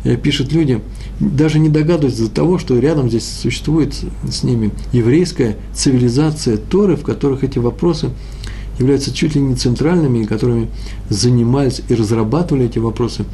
[0.04, 0.80] э, пишут люди.
[1.20, 3.96] даже не догадываются до того, что рядом здесь существует
[4.30, 8.12] с ними еврейская цивилизация Торы, в которых эти вопросы
[8.82, 10.67] являются чуть ли не центральными, которыми
[11.10, 13.26] занимались и разрабатывали эти вопросы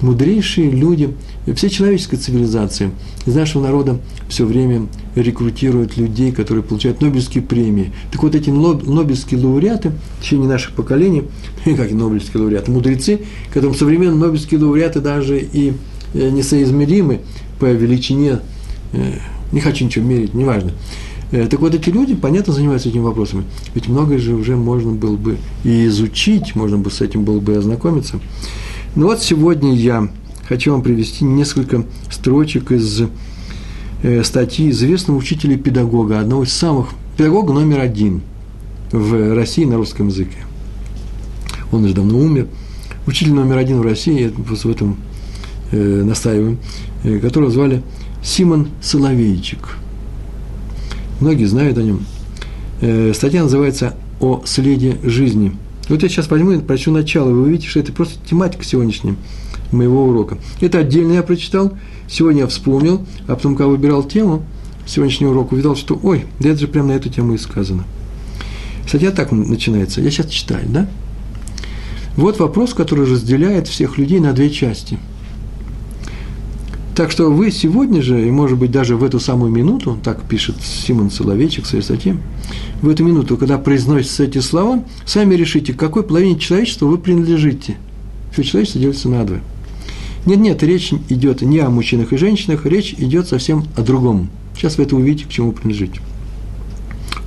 [0.00, 1.14] мудрейшие люди,
[1.54, 2.90] все человеческая цивилизация
[3.26, 7.92] из нашего народа все время рекрутируют людей, которые получают Нобелевские премии.
[8.12, 11.24] Так вот, эти Нобелевские лауреаты в течение наших поколений,
[11.64, 13.20] как и Нобелевские лауреаты, мудрецы,
[13.52, 15.72] которым современные Нобелевские лауреаты даже и
[16.14, 17.20] э, несоизмеримы
[17.58, 18.40] по величине,
[18.92, 19.18] э,
[19.52, 20.72] не хочу ничего мерить, неважно.
[21.34, 23.42] Э, так вот, эти люди, понятно, занимаются этими вопросами.
[23.74, 27.54] Ведь многое же уже можно было бы и изучить, можно бы с этим было бы
[27.54, 28.20] и ознакомиться.
[28.94, 30.08] Ну вот сегодня я
[30.48, 33.02] хочу вам привести несколько строчек из
[34.04, 38.20] э, статьи известного учителя педагога, одного из самых, педагога номер один
[38.92, 40.38] в России на русском языке.
[41.72, 42.46] Он уже давно умер.
[43.08, 44.98] Учитель номер один в России, я в этом
[45.72, 46.58] э, настаиваю,
[47.02, 47.82] э, которого звали
[48.22, 49.78] Симон Соловейчик.
[51.20, 52.04] Многие знают о нем.
[52.80, 55.56] Э, статья называется «О следе жизни».
[55.88, 59.16] Вот я сейчас возьму и прочту начало, вы увидите, что это просто тематика сегодняшняя
[59.70, 60.38] моего урока.
[60.60, 61.72] Это отдельно я прочитал,
[62.08, 64.44] сегодня я вспомнил, а потом, когда выбирал тему
[64.86, 67.84] сегодняшнего урока, увидел, что, ой, да это же прямо на эту тему и сказано.
[68.86, 70.88] Статья так начинается, я сейчас читаю, да?
[72.16, 74.98] Вот вопрос, который разделяет всех людей на две части.
[76.94, 80.56] Так что вы сегодня же, и может быть даже в эту самую минуту, так пишет
[80.62, 82.16] Симон Соловейчик в своей статье,
[82.82, 87.78] в эту минуту, когда произносятся эти слова, сами решите, к какой половине человечества вы принадлежите.
[88.32, 89.42] Все человечество делится на двое.
[90.24, 94.30] Нет, нет, речь идет не о мужчинах и женщинах, речь идет совсем о другом.
[94.54, 96.00] Сейчас вы это увидите, к чему принадлежите.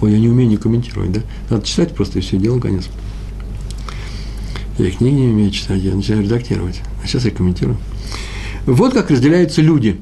[0.01, 1.21] Ой, я не умею не комментировать, да?
[1.49, 2.87] Надо читать просто и все, дело конец.
[4.77, 6.81] Я книги не умею читать, я начинаю редактировать.
[7.03, 7.77] А сейчас я комментирую.
[8.67, 9.99] Вот как разделяются люди,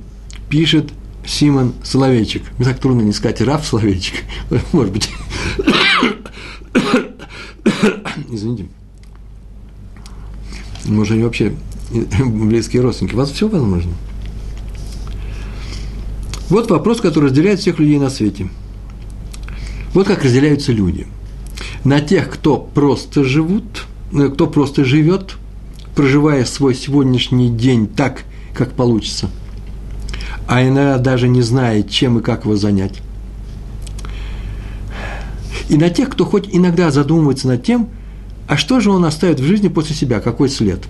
[0.49, 0.91] пишет
[1.23, 2.41] Симон Соловейчик.
[2.57, 4.15] Мне так трудно не сказать Раф Соловейчик.
[4.73, 5.09] Может быть.
[8.29, 8.65] Извините.
[10.85, 11.53] Может, они вообще
[12.25, 13.13] близкие родственники.
[13.13, 13.91] У вас все возможно.
[16.49, 18.49] Вот вопрос, который разделяет всех людей на свете.
[19.93, 21.05] Вот как разделяются люди.
[21.83, 25.35] На тех, кто просто живут, э, кто просто живет,
[25.95, 28.23] проживая свой сегодняшний день так,
[28.55, 29.29] как получится–
[30.47, 33.01] а иногда даже не знает, чем и как его занять.
[35.69, 37.89] И на тех, кто хоть иногда задумывается над тем,
[38.47, 40.83] а что же он оставит в жизни после себя, какой след.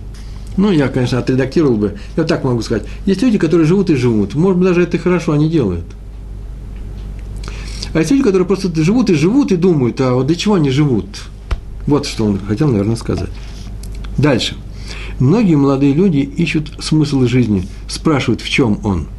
[0.58, 2.84] Ну, я, конечно, отредактировал бы, я так могу сказать.
[3.06, 4.34] Есть люди, которые живут и живут.
[4.34, 5.84] Может быть, даже это хорошо они делают.
[7.94, 10.70] А есть люди, которые просто живут и живут и думают, а вот для чего они
[10.70, 11.06] живут?
[11.86, 13.30] Вот что он хотел, наверное, сказать.
[14.18, 14.56] Дальше.
[15.18, 19.06] Многие молодые люди ищут смысл жизни, спрашивают, в чем он–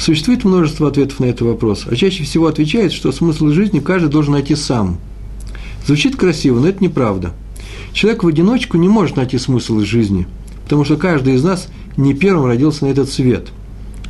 [0.00, 4.32] Существует множество ответов на этот вопрос, а чаще всего отвечает, что смысл жизни каждый должен
[4.32, 4.96] найти сам.
[5.86, 7.32] Звучит красиво, но это неправда.
[7.92, 10.26] Человек в одиночку не может найти смысл жизни,
[10.64, 13.48] потому что каждый из нас не первым родился на этот свет.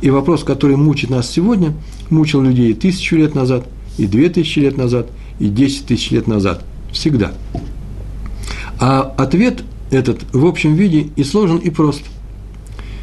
[0.01, 1.73] И вопрос, который мучит нас сегодня,
[2.09, 3.67] мучил людей тысячу лет назад,
[3.97, 6.63] и две тысячи лет назад, и десять тысяч лет назад.
[6.93, 7.33] Всегда.
[8.79, 12.03] А ответ этот в общем виде и сложен, и прост–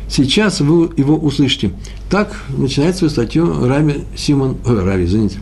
[0.08, 1.72] Сейчас вы его услышите.
[2.10, 5.38] Так начинает свою статью Раби Симон, ой, Раби, извините,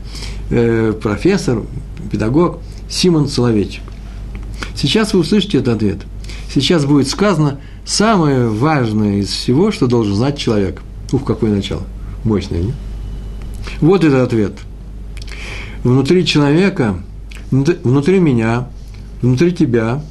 [0.50, 1.62] э, профессор,
[2.10, 3.82] педагог Симон Соловейчик.
[4.74, 5.98] Сейчас вы услышите этот ответ.
[6.52, 10.82] Сейчас будет сказано самое важное из всего, что должен знать человек.
[11.12, 11.82] Ух, какое начало.
[12.24, 12.74] Мощное, не?
[13.80, 14.52] Вот этот ответ.
[15.84, 16.96] Внутри человека,
[17.52, 18.68] внутри меня,
[19.22, 20.02] внутри тебя,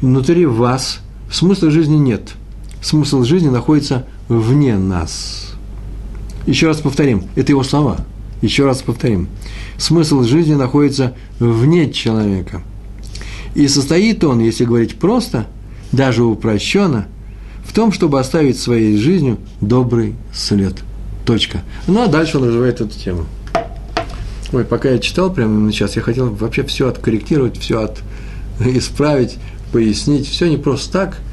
[0.00, 2.34] внутри вас смысла жизни нет–
[2.82, 5.52] смысл жизни находится вне нас.
[6.46, 7.98] Еще раз повторим, это его слова.
[8.42, 9.28] Еще раз повторим.
[9.76, 12.62] Смысл жизни находится вне человека.
[13.54, 15.46] И состоит он, если говорить просто,
[15.92, 17.06] даже упрощенно,
[17.64, 20.74] в том, чтобы оставить своей жизнью добрый след.
[21.26, 21.62] Точка.
[21.86, 23.26] Ну, а дальше он развивает эту тему.
[24.52, 28.02] Ой, пока я читал прямо сейчас, я хотел вообще все откорректировать, все от,
[28.60, 29.38] исправить,
[29.72, 30.28] пояснить.
[30.28, 31.18] Все не просто так–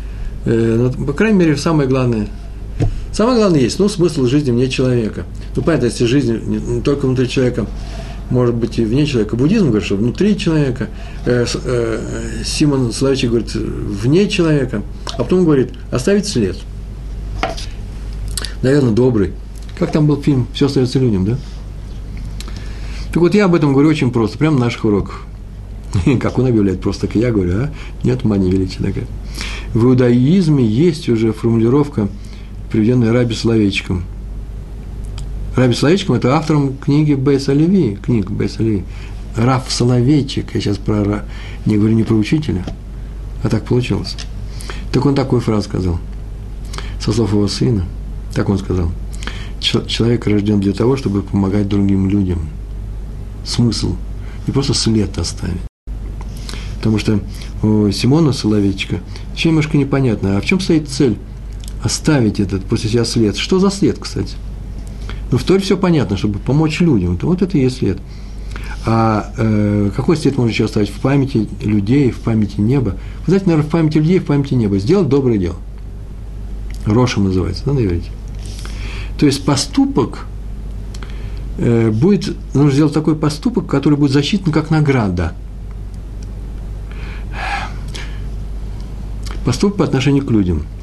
[0.48, 2.28] Э, ну, по крайней мере, самое главное.
[3.12, 5.26] Самое главное есть, ну, смысл жизни вне человека.
[5.56, 7.66] Ну, понятно, если жизнь не только внутри человека,
[8.30, 9.36] может быть, и вне человека.
[9.36, 10.88] Буддизм говорит, что внутри человека.
[11.26, 12.00] Э, э,
[12.46, 14.84] Симон Славичий говорит, вне человека.
[15.18, 16.56] А потом говорит, оставить след.
[18.62, 19.34] Наверное, добрый.
[19.78, 21.38] Как там был фильм «Все остается людям», да?
[23.08, 25.24] Так вот, я об этом говорю очень просто, прямо на наших уроках.
[26.20, 27.70] Как он объявляет, просто так я говорю, а?
[28.04, 29.08] Нет, мания величия такая.
[29.74, 32.08] В иудаизме есть уже формулировка,
[32.72, 34.04] приведенная Раби Словечком.
[35.56, 38.84] Раби Соловейчиком– это автором книги Бейс Оливи, книг Бейс Оливи.
[39.36, 41.26] Раф Соловейчик, я сейчас про,
[41.66, 42.64] не говорю не про учителя,
[43.44, 44.16] а так получилось.
[44.92, 46.00] Так он такую фразу сказал,
[47.00, 47.86] со слов его сына,
[48.34, 48.92] так он сказал,
[49.60, 52.50] человек рожден для того, чтобы помогать другим людям.
[53.46, 53.96] Смысл,
[54.46, 55.62] не просто след оставить.
[56.78, 57.20] Потому что
[57.64, 59.00] у Симона Соловейчика
[59.36, 61.18] еще немножко непонятно, а в чем стоит цель
[61.84, 63.38] оставить этот после себя след?
[63.38, 64.36] Что за след, кстати?
[65.32, 67.18] Ну, в Торе все понятно, чтобы помочь людям.
[67.22, 68.00] Вот это и есть след.
[68.86, 72.92] А э, какой след можно еще оставить в памяти людей, в памяти неба?
[72.92, 74.80] Вы знаете, наверное, в памяти людей, в памяти неба.
[74.80, 75.58] Сделать доброе дело.
[76.86, 78.10] Рошем называется, да, на иврите.
[79.20, 80.26] То есть поступок
[81.58, 85.34] э, будет, нужно сделать такой поступок, который будет засчитан как награда.
[89.48, 90.64] Поступок по отношению к людям–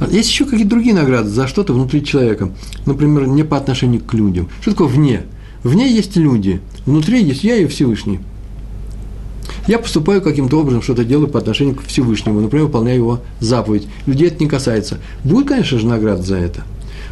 [0.00, 2.48] а есть еще какие-то другие награды за что-то внутри человека.
[2.86, 4.48] Например, не по отношению к людям.
[4.62, 5.24] Что такое вне?
[5.62, 8.20] Вне есть люди, внутри есть я и Всевышний.
[9.66, 13.86] Я поступаю каким-то образом, что-то делаю по отношению к Всевышнему, например, выполняю его заповедь.
[14.06, 14.98] Людей это не касается.
[15.22, 16.62] Будет, конечно же, награда за это.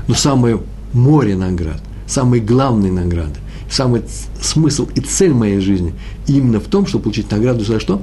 [0.06, 0.58] Но самое
[0.94, 3.38] море наград, самые главные награды,
[3.70, 4.00] самый
[4.40, 5.92] смысл и цель моей жизни
[6.26, 8.00] именно в том, чтобы получить награду за что?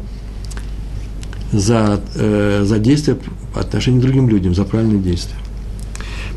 [1.58, 3.18] За, э, за действие
[3.54, 5.38] по отношению к другим людям, за правильные действия.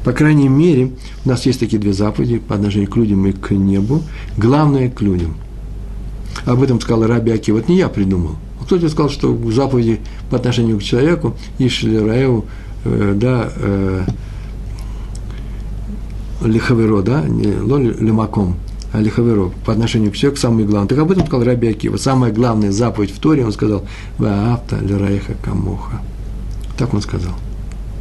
[0.05, 0.93] По крайней мере,
[1.25, 4.03] у нас есть такие две заповеди по отношению к людям и к небу.
[4.37, 5.35] Главное– к людям.
[6.47, 7.51] Об этом сказал Раби Аки.
[7.51, 8.37] Вот не я придумал.
[8.63, 10.01] Кто-то сказал, что заповеди
[10.31, 12.45] по отношению к человеку, Ишли Раеву,
[12.85, 14.05] э, да, э,
[16.45, 18.57] лихаверо, да, не лемаком,
[18.93, 20.89] а лихаверо, по отношению к человеку самое главное.
[20.89, 21.97] Так об этом сказал Раби Акива.
[21.97, 23.85] Самая главная заповедь в Торе, он сказал,
[24.19, 26.01] «Ваавта лираеха камоха».
[26.79, 27.35] Так он сказал.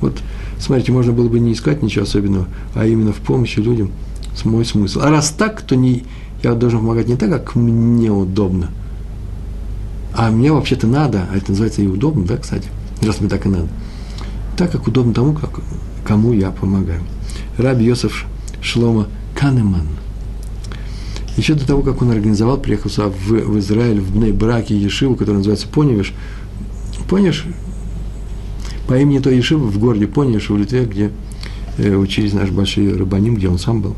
[0.02, 0.17] Вот,
[0.60, 3.91] смотрите, можно было бы не искать ничего особенного, а именно в помощи людям
[4.36, 5.02] с мой смысл.
[5.02, 6.04] А раз так, то не,
[6.43, 8.69] я должен помогать не так, как мне удобно,
[10.13, 12.69] а мне вообще-то надо, а это называется и удобно, да, кстати,
[13.02, 13.67] раз мне так и надо,
[14.56, 15.60] так, как удобно тому, как,
[16.06, 17.02] кому я помогаю.
[17.58, 18.26] Раби Йосеф
[18.62, 19.88] Шлома Канеман.
[21.38, 25.38] Еще до того, как он организовал, приехал сюда в, в Израиль, в Бней-Браке, Ешиву, который
[25.38, 26.13] называется Поневиш.
[27.08, 27.45] Поневиш
[28.88, 31.12] по имени той Ешивы в городе Пониш, в Литве, где
[31.78, 33.95] э, учились наши большие рабаним, где он сам был.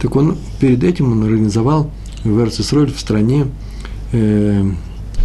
[0.00, 1.90] Так он перед этим он организовал
[2.22, 3.46] в Эрцисроль в стране,
[4.12, 4.70] э,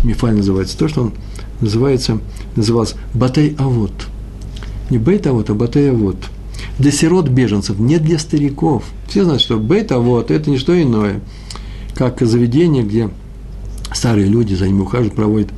[0.04, 1.14] Мифаль называется, то, что он
[1.62, 2.20] называется,
[2.56, 3.92] назывался Батей Авод.
[4.90, 6.18] Не Бейт Авод, а Батей Авод.
[6.80, 8.84] Для сирот беженцев, не для стариков.
[9.08, 11.22] Все знают, что Бейт Авод– это не что иное,
[11.94, 13.10] как заведение, где
[13.94, 15.50] старые люди за ними ухаживают, проводят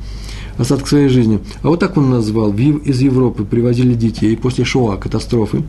[0.58, 1.40] остаток своей жизни.
[1.62, 2.52] А вот так он назвал.
[2.52, 5.62] Из Европы привозили детей после Шоа, катастрофы.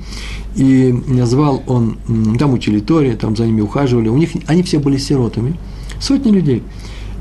[0.56, 1.98] И назвал он,
[2.40, 4.10] там учили Торе, там за ними ухаживали.
[4.10, 5.58] У них, они все были сиротами.
[6.00, 6.64] Сотни людей.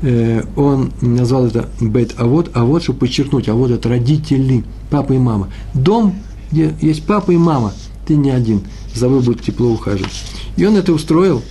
[0.01, 4.63] Э, он назвал это Бет а вот, а вот, чтобы подчеркнуть, а вот это родители,
[4.89, 5.49] папа и мама.
[5.73, 6.15] Дом,
[6.51, 7.73] где есть папа и мама,
[8.05, 8.61] ты не один,
[8.93, 10.23] за тобой будет тепло ухаживать.
[10.57, 11.41] И он это устроил.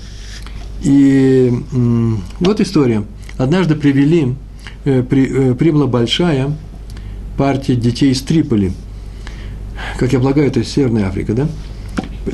[0.82, 1.52] И
[2.40, 3.04] вот история.
[3.38, 4.34] Однажды привели
[4.84, 6.56] Э, при, э, прибыла большая
[7.36, 8.72] партия детей из Триполи.
[9.96, 11.48] Как я полагаю, это Северная Африка, да?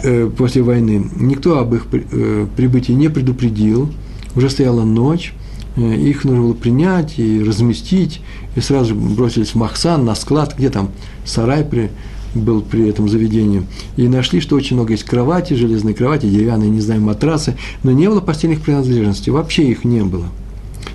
[0.03, 1.11] Э, после войны.
[1.17, 3.93] Никто об их прибытии не предупредил.
[4.35, 5.35] Уже стояла ночь.
[5.77, 8.21] Их нужно было принять и разместить.
[8.57, 10.91] И сразу же бросились в Махсан, на склад, где там
[11.25, 11.91] сарай при,
[12.39, 13.67] был при этом заведении.
[13.97, 18.09] И нашли, что очень много есть кровати, железные кровати, деревянные, не знаю, матрасы, но не
[18.09, 20.27] было постельных принадлежностей, вообще их не было.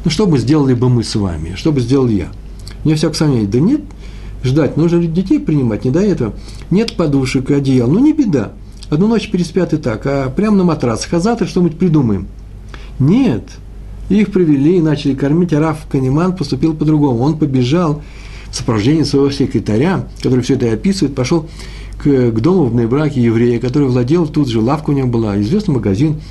[0.05, 1.53] Ну, что бы сделали бы мы с вами?
[1.55, 2.27] Что бы сделал я?
[2.83, 3.47] Мне всякое сомнение.
[3.47, 3.81] Да нет,
[4.43, 4.75] ждать.
[4.77, 6.33] Нужно детей принимать, не до этого.
[6.69, 7.87] Нет подушек и одеял.
[7.87, 8.53] Ну, не беда.
[8.89, 11.13] Одну ночь переспят и так, а прямо на матрасах.
[11.13, 12.27] А завтра что-нибудь придумаем.
[12.99, 13.43] Нет.
[14.09, 17.23] Их привели и начали кормить, а Раф Канеман поступил по-другому.
[17.23, 18.01] Он побежал
[18.55, 21.47] сопровождении своего секретаря, который все это описывает, пошел
[21.97, 25.75] к, к дому в Нейбраке еврея, который владел, тут же лавка у него была, известный
[25.75, 26.21] магазин.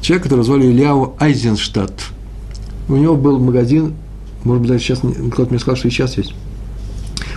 [0.00, 2.12] Человек, который звали Ильяу Айзенштадт
[2.88, 3.94] у него был магазин,
[4.44, 6.34] может быть, даже сейчас кто-то мне сказал, что и сейчас есть,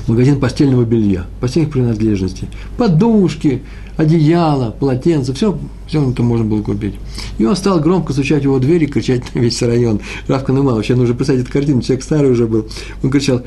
[0.08, 3.62] магазин постельного белья, постельных принадлежностей, подушки,
[3.98, 6.96] одеяло, полотенце, все, все это можно было купить.
[7.38, 10.02] И он стал громко стучать его дверь и кричать на весь район.
[10.28, 12.68] Равка Нумал, вообще нужно представить эту картину, человек старый уже был.
[13.04, 13.44] Он кричал,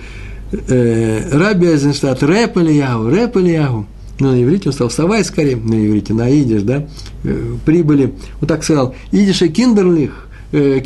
[0.52, 3.86] э, Раби Айзенштадт, рэп Ильягу, рэп Ильягу.
[4.20, 6.88] Ну, на иврите он стал, вставай скорее, на иврите, на идиш, да,
[7.22, 10.80] э, прибыли, вот так сказал, идиш и киндерлих, э,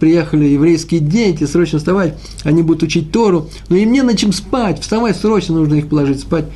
[0.00, 4.80] приехали еврейские дети, срочно вставать, они будут учить Тору, но им не на чем спать,
[4.80, 6.46] вставай срочно, нужно их положить спать,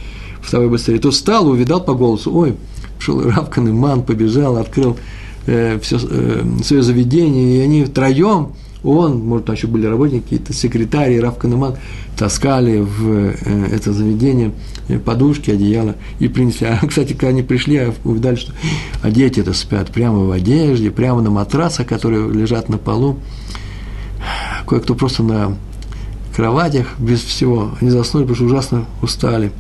[0.43, 0.99] вставай быстрее.
[0.99, 2.55] То встал, увидал по голосу, ой,
[2.99, 4.97] шел Рав Канеман, побежал, открыл
[5.47, 8.53] э, все, э, свое заведение, и они втроем,
[8.83, 11.77] он, может, там еще были работники, какие-то секретари, Рав Канеман,
[12.17, 14.53] таскали в э, это заведение
[14.89, 16.67] э, подушки, одеяло и принесли.
[16.67, 18.53] А, кстати, когда они пришли, а увидали, что
[19.03, 23.19] а дети это спят прямо в одежде, прямо на матрасах, которые лежат на полу.
[24.67, 25.57] Кое-кто просто на
[26.35, 27.73] кроватях без всего.
[27.81, 29.53] Они заснули, потому что ужасно устали.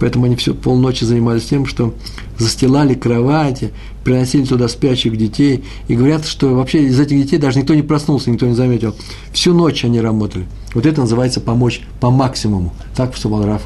[0.00, 1.94] Поэтому они все полночи занимались тем, что
[2.38, 3.72] застилали кровати,
[4.04, 5.64] приносили туда спящих детей.
[5.88, 8.94] И говорят, что вообще из этих детей даже никто не проснулся, никто не заметил.
[9.32, 10.46] Всю ночь они работали.
[10.74, 12.72] Вот это называется помочь по максимуму.
[12.94, 13.62] Так поступал Раф,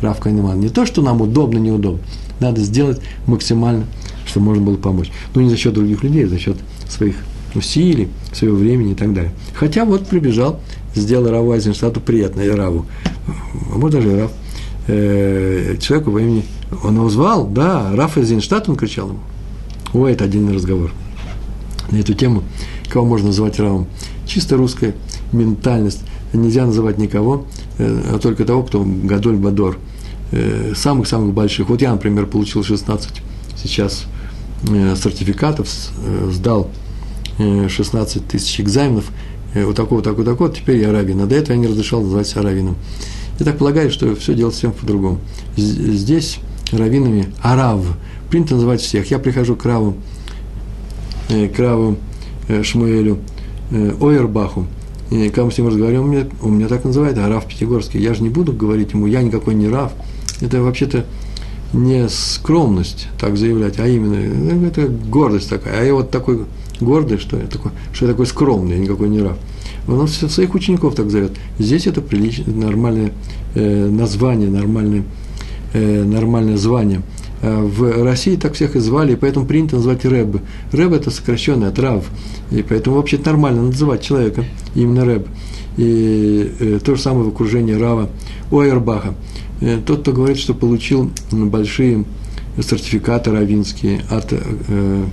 [0.00, 0.60] Раф Кайнеман.
[0.60, 2.00] Не то, что нам удобно, неудобно.
[2.40, 3.86] Надо сделать максимально,
[4.26, 5.10] чтобы можно было помочь.
[5.34, 6.56] Но не за счет других людей, а за счет
[6.88, 7.16] своих
[7.54, 9.32] усилий, своего времени и так далее.
[9.54, 10.60] Хотя вот прибежал,
[10.94, 12.86] сделал Раву Айзенштадту приятно, и Раву,
[13.26, 14.32] а может даже и Рав,
[14.88, 16.44] э, человеку по имени,
[16.82, 19.20] он его звал, да, Раф Айзенштадт, он кричал ему.
[19.92, 20.90] Ой, это отдельный разговор.
[21.90, 22.42] На эту тему,
[22.88, 23.86] кого можно называть Равом.
[24.26, 24.94] Чисто русская
[25.32, 26.00] ментальность.
[26.32, 27.46] Нельзя называть никого,
[27.78, 29.78] э, а только того, кто Гадоль Бадор.
[30.32, 31.68] Э, самых-самых больших.
[31.68, 33.22] Вот я, например, получил 16
[33.56, 34.06] сейчас
[34.68, 35.68] э, сертификатов,
[36.30, 36.70] сдал
[37.38, 39.06] 16 тысяч экзаменов,
[39.54, 41.20] вот такого, такого, такого, теперь я раввин.
[41.20, 42.76] А до этого я не разрешал называть себя раввином.
[43.38, 45.18] Я так полагаю, что все делать всем по-другому.
[45.56, 46.38] Здесь
[46.72, 47.80] раввинами арав
[48.30, 49.10] принято называть всех.
[49.10, 49.94] Я прихожу к раву,
[51.28, 51.96] к раву
[52.62, 53.18] Шмуэлю
[53.70, 54.66] Ойербаху,
[55.10, 58.00] и когда мы с ним разговариваем, он меня, он меня так называет, а Раф Пятигорский.
[58.00, 59.92] Я же не буду говорить ему, я никакой не Раф.
[60.40, 61.04] Это вообще-то
[61.72, 64.16] не скромность так заявлять, а именно
[64.54, 65.80] ну, это гордость такая.
[65.80, 66.46] А я вот такой
[66.80, 69.36] гордый, что я такой, что я такой скромный, я никакой не Раф.
[69.86, 71.32] Он своих учеников так зовет.
[71.58, 73.12] Здесь это приличное, нормальное
[73.54, 75.02] э, название, нормальное, э,
[75.74, 77.02] нормальное звание.
[77.42, 80.40] А в России так всех и звали, и поэтому принято называть Рэб.
[80.72, 82.04] Рэб– это сокращенный от Рав,
[82.50, 84.44] и поэтому вообще нормально называть человека
[84.74, 85.28] именно Рэб.
[85.76, 88.08] И э, то же самое в окружении Рава
[88.50, 89.14] Ойербаха.
[89.60, 92.04] Э, тот, кто говорит, что получил большие
[92.56, 95.04] сертификаты равинские от э,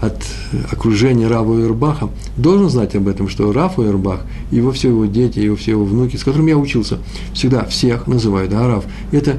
[0.00, 0.24] от
[0.72, 5.56] окружения Рава Уэрбаха, должен знать об этом, что Раф Уэрбах, его все его дети, его
[5.56, 6.98] все его внуки, с которыми я учился,
[7.34, 8.86] всегда всех называют да, Раф.
[9.12, 9.36] Это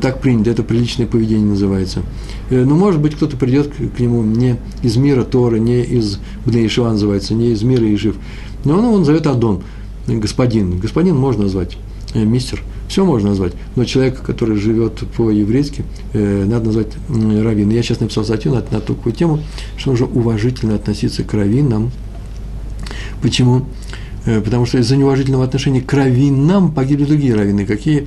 [0.00, 2.02] так принято, это приличное поведение называется.
[2.50, 6.90] Э, но, может быть, кто-то придет к нему не из мира Торы, не из Бнеишева
[6.90, 8.16] называется, не из мира Ишив,
[8.64, 9.62] но он, он зовет Адон,
[10.06, 10.78] господин.
[10.78, 11.76] Господин можно назвать,
[12.14, 17.68] э, мистер– все можно назвать, но человек, который живет по-еврейски, э, надо назвать э, раввин.
[17.68, 19.40] Я сейчас написал статью на, на такую тему,
[19.76, 21.90] что нужно уважительно относиться к раввинам.
[23.20, 23.66] Почему?
[24.24, 27.66] Э, потому что из-за неуважительного отношения к раввинам погибли другие раввины.
[27.66, 28.06] Какие э,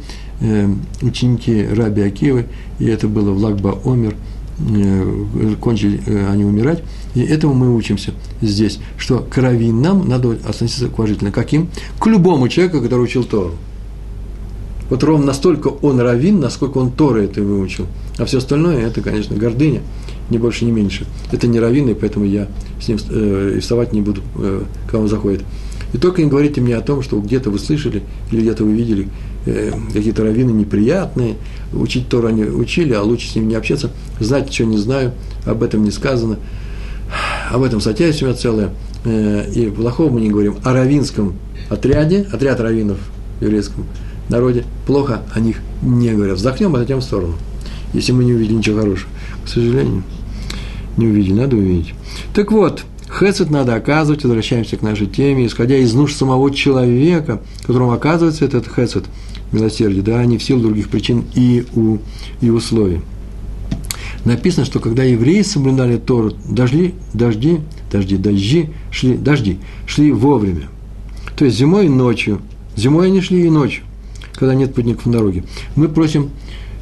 [1.02, 2.48] ученики Раби Акивы,
[2.80, 4.16] и это было в Лагба Омер,
[4.60, 6.84] э, кончили э, они умирать,
[7.14, 11.32] и этому мы учимся здесь, что к раввинам надо относиться уважительно.
[11.32, 11.70] Каким?
[12.00, 13.54] К любому человеку, который учил Тору.
[14.90, 17.88] Вот ровно настолько он равин, насколько он Торы это выучил.
[18.18, 19.82] А все остальное– это, конечно, гордыня,
[20.30, 21.06] ни больше, ни меньше.
[21.32, 22.48] Это не равин, и поэтому я
[22.82, 25.44] с ним э, вставать не буду, э, когда он заходит.
[25.94, 29.04] И только не говорите мне о том, что где-то вы слышали или где-то вы видели
[29.06, 29.08] э,
[29.46, 31.36] какие-то раввины неприятные,
[31.74, 35.14] учить Тору они учили, а лучше с ними не общаться, знать, что не знаю,
[35.46, 36.38] об этом не сказано.
[37.52, 38.70] Об этом статья есть у меня целая.
[39.04, 40.56] Э, и плохого мы не говорим.
[40.64, 41.34] О равинском
[41.70, 42.98] отряде, отряд раввинов
[43.42, 43.86] еврейском–
[44.32, 46.38] народе плохо о них не говорят.
[46.38, 47.36] Вздохнем, а затем в сторону.
[47.94, 49.12] Если мы не увидели ничего хорошего.
[49.46, 50.04] К сожалению,
[50.98, 51.94] не увидели, надо увидеть.
[52.34, 52.84] Так вот,
[53.20, 58.68] Хесед надо оказывать, возвращаемся к нашей теме, исходя из нужд самого человека, которому оказывается этот
[58.74, 59.04] хесед,
[59.52, 61.98] милосердие, да, не в силу других причин и, у,
[62.42, 63.02] и условий.
[64.26, 67.60] Написано, что когда евреи соблюдали Тору, дожди, дожди,
[67.92, 70.70] дожди, дожди, шли, дожди, шли вовремя.
[71.36, 72.40] То есть зимой и ночью.
[72.76, 73.84] Зимой они шли и ночью
[74.42, 75.44] когда нет путников на дороге.
[75.76, 76.32] Мы просим,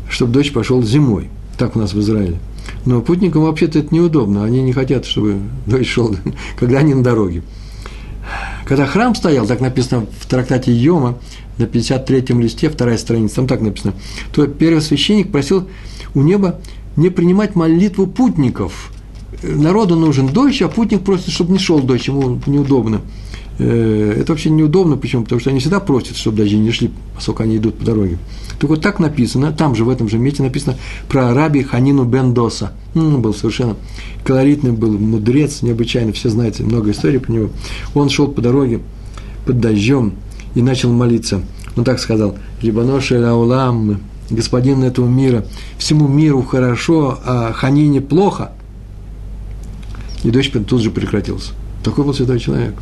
[0.09, 1.27] чтобы дождь пошел зимой.
[1.57, 2.37] Так у нас в Израиле.
[2.85, 4.45] Но путникам вообще-то это неудобно.
[4.45, 6.15] Они не хотят, чтобы дождь шел,
[6.57, 7.43] когда они на дороге.
[8.65, 11.17] Когда храм стоял, так написано в трактате Йома,
[11.59, 13.93] на 53-м листе, вторая страница, там так написано,
[14.33, 15.67] то первый священник просил
[16.15, 16.59] у неба
[16.95, 18.91] не принимать молитву путников.
[19.43, 23.01] Народу нужен дождь, а путник просит, чтобы не шел дождь, ему неудобно.
[23.57, 25.23] Э, это вообще неудобно, почему?
[25.23, 28.17] Потому что они всегда просят, чтобы дожди не шли, поскольку они идут по дороге.
[28.59, 32.73] Так вот так написано, там же, в этом же месте написано про раби Ханину Бендоса.
[32.95, 33.75] Он был совершенно
[34.23, 37.49] колоритный, был мудрец, необычайно, все знаете, много историй про него.
[37.93, 38.79] Он шел по дороге
[39.45, 40.13] под дождем
[40.55, 41.41] и начал молиться.
[41.75, 45.45] Он так сказал, «Рибаноша Аулам, господин этого мира,
[45.77, 48.51] всему миру хорошо, а Ханине плохо.
[50.23, 51.53] И дождь тут же прекратился.
[51.83, 52.75] Такой был святой человек.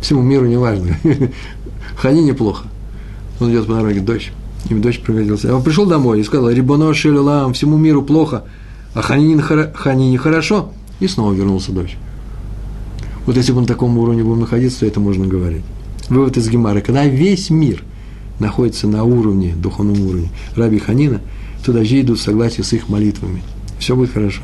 [0.00, 0.98] Всему миру не важно.
[1.96, 2.66] Ханине плохо.
[3.40, 4.30] Он идет по дороге, дождь.
[4.68, 5.50] И дождь прекратился.
[5.50, 8.44] А он пришел домой и сказал, Рибоно Шелилам, всему миру плохо,
[8.94, 10.72] а Ханине, Ханине хорошо.
[11.00, 11.96] И снова вернулся дождь.
[13.26, 15.64] Вот если бы на таком уровне будем находиться, то это можно говорить.
[16.08, 16.80] Вывод из Гемара.
[16.80, 17.82] Когда весь мир
[18.38, 21.20] находится на уровне, духовном уровне Раби Ханина,
[21.64, 23.42] то дожди идут в согласии с их молитвами.
[23.78, 24.42] Все будет хорошо.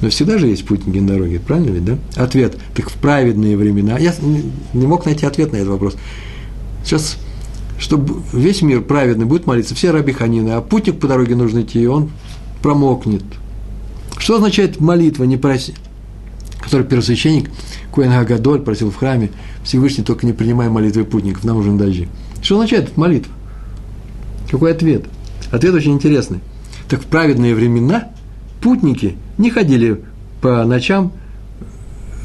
[0.00, 1.98] Но всегда же есть путники на дороге, правильно ведь, да?
[2.16, 2.56] Ответ.
[2.74, 3.98] Так в праведные времена.
[3.98, 4.14] Я
[4.72, 5.96] не мог найти ответ на этот вопрос.
[6.84, 7.18] Сейчас,
[7.78, 11.82] чтобы весь мир праведный будет молиться, все раби ханины, а путник по дороге нужно идти,
[11.82, 12.10] и он
[12.62, 13.22] промокнет.
[14.16, 15.74] Что означает молитва, не проси?
[16.60, 17.50] Который первосвященник
[17.90, 19.30] Куэн Агадоль просил в храме,
[19.64, 22.08] Всевышний только не принимай молитвы путников, нам нужны дожди.
[22.42, 23.32] Что означает эта молитва?
[24.50, 25.06] Какой ответ?
[25.50, 26.40] Ответ очень интересный.
[26.88, 28.08] Так в праведные времена
[28.60, 30.00] путники не ходили
[30.40, 31.12] по ночам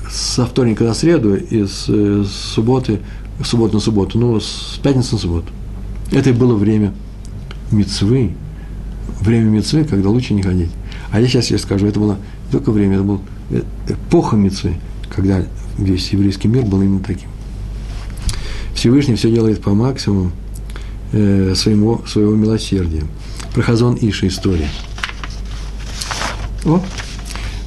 [0.10, 3.00] со вторника на среду и с, э, с субботы,
[3.44, 5.48] субботу на субботу, ну, с пятницы на субботу.
[6.12, 6.94] Это и было время
[7.72, 8.32] мецвы,
[9.22, 10.70] время мецвы, когда лучше не ходить.
[11.12, 12.18] А я сейчас я скажу, это было
[12.48, 13.20] не только время, это была
[13.88, 14.76] эпоха мецвы,
[15.10, 15.44] когда
[15.78, 17.30] весь еврейский мир был именно таким.
[18.74, 20.32] Всевышний все делает по максимуму
[21.12, 23.04] э, своего, своего милосердия.
[23.54, 24.70] Прохазон Иша история.
[26.66, 26.82] О,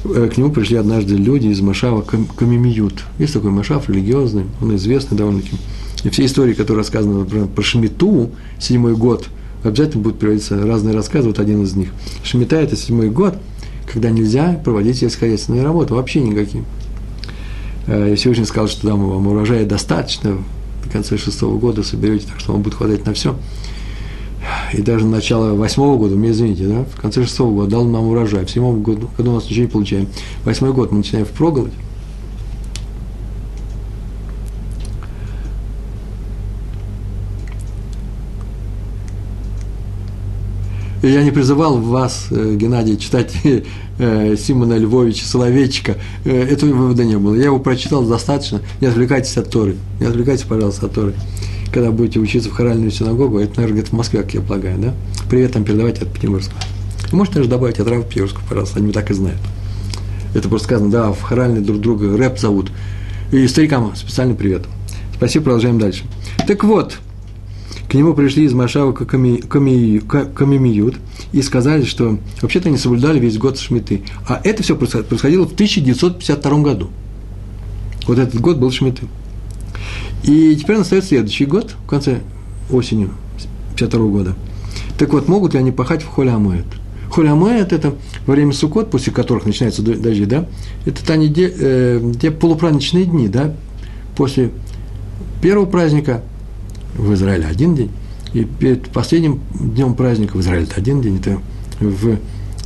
[0.05, 3.05] э, к нему пришли однажды люди из Машава Камимиют.
[3.17, 5.57] Есть такой Машав религиозный, он известный довольно-таки.
[6.03, 9.27] И все истории, которые рассказаны про, про Шмиту, седьмой год,
[9.63, 11.89] обязательно будут приводиться разные рассказы, вот один из них.
[12.23, 13.37] Шмита– это седьмой год,
[13.91, 16.63] когда нельзя проводить сельскохозяйственные работы, вообще никакие.
[17.87, 20.37] Э, и Всевышний сказал, что там вам урожая достаточно,
[20.83, 23.35] до конца шестого года соберете, так что вам будет хватать на все.
[24.73, 28.07] И даже на начало восьмого года, мне извините, да, в конце шестого года дал нам
[28.07, 28.45] урожай.
[28.45, 30.07] В седьмом году, году у нас ничего не получаем.
[30.45, 31.73] Восьмой год мы начинаем впроголодь.
[41.01, 45.95] Я не призывал вас, э, Геннадий, читать э, Симона Львовича Соловейчика.
[46.25, 47.35] Э, этого вывода не было.
[47.35, 48.61] Я его прочитал достаточно.
[48.81, 49.75] Не отвлекайтесь от Торы.
[49.99, 51.13] Не отвлекайтесь, пожалуйста, от Торы.
[51.71, 54.93] Когда будете учиться в хоральную синагогу, это, наверное, где-то в Москве, как я полагаю, да?
[55.29, 56.59] Привет там передавайте от Пятигорского.
[57.11, 59.39] Вы можете даже добавить от Рава Пятигорского, пожалуйста, они так и знают.
[60.33, 62.71] Это просто сказано, да, в хоральной друг друга рэп зовут.
[63.31, 64.63] И старикам специальный привет.
[65.15, 66.03] Спасибо, продолжаем дальше.
[66.47, 66.97] Так вот,
[67.89, 70.97] к нему пришли из Машава Камимиют
[71.31, 74.03] и сказали, что вообще-то они соблюдали весь год Шмиты.
[74.27, 76.89] А это все происходило в 1952 году.
[78.05, 79.07] Вот этот год был Шмиты.
[80.23, 82.19] И теперь настает следующий год, в конце
[82.69, 83.09] осенью
[83.75, 84.35] 52 года.
[84.99, 86.65] Так вот, могут ли они пахать в Холямуэт?
[87.11, 87.95] Холямуэт– это
[88.27, 90.47] время Суккот, после которых начинаются дожди, да,
[90.85, 93.55] это та неделя, э, те полупраздничные дни, да,
[94.15, 94.51] после
[95.41, 96.21] первого праздника–
[96.99, 97.91] в Израиле один день,
[98.33, 101.39] и перед последним днем праздника в Израиле это один день, это
[101.79, 102.17] в,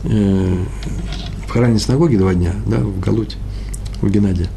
[0.04, 0.56] э,
[1.48, 3.38] в Харане синагоге два дня, да, в Галуте,
[4.02, 4.48] у Геннадия.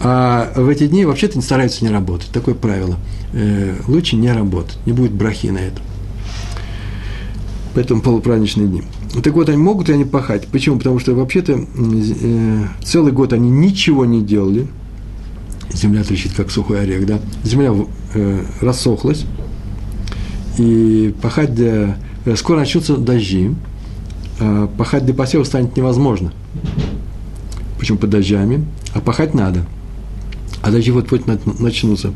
[0.00, 2.30] А в эти дни вообще-то не стараются не работать.
[2.32, 2.96] Такое правило.
[3.32, 5.80] Э, лучше не работать, не будет брахи на это.
[7.74, 8.82] Поэтому полупраздничные дни.
[9.22, 10.48] Так вот, они могут ли они пахать?
[10.48, 10.78] Почему?
[10.78, 14.66] Потому что вообще-то э, целый год они ничего не делали–
[15.72, 17.72] земля трещит, как сухой орех, да, земля
[18.14, 19.24] э, рассохлась,
[20.58, 21.58] и пахать.
[21.58, 21.94] Э,
[22.36, 23.50] скоро начнутся дожди,
[24.38, 26.32] а пахать для посева станет невозможно.
[27.78, 28.64] Почему под дождями?
[28.92, 29.64] А пахать надо.
[30.62, 31.26] А дожди вот-вот
[31.58, 32.12] начнутся.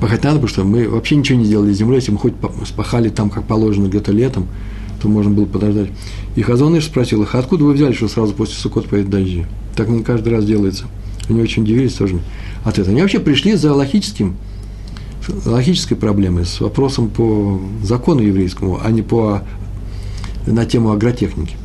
[0.00, 2.34] Пахать надо, потому что мы вообще ничего не делали с землей, если мы хоть
[2.66, 4.46] спахали там, как положено, где-то летом,
[5.00, 5.88] то можно было подождать.
[6.34, 9.46] И Хазон спросил их, откуда вы взяли, что сразу после Суккот поедут дожди?
[9.74, 10.86] Так не каждый раз делается.
[11.28, 12.20] Они очень удивились тоже
[12.64, 12.90] от этого.
[12.90, 14.36] Они вообще пришли за логическим,
[15.44, 19.42] логической проблемой, с вопросом по закону еврейскому, а не по,
[20.46, 21.56] на тему агротехники.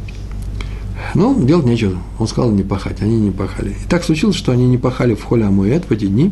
[1.13, 1.97] Но делать нечего.
[2.19, 3.71] Он сказал не пахать, они не пахали.
[3.71, 6.31] И так случилось, что они не пахали в холе Амуэт в эти дни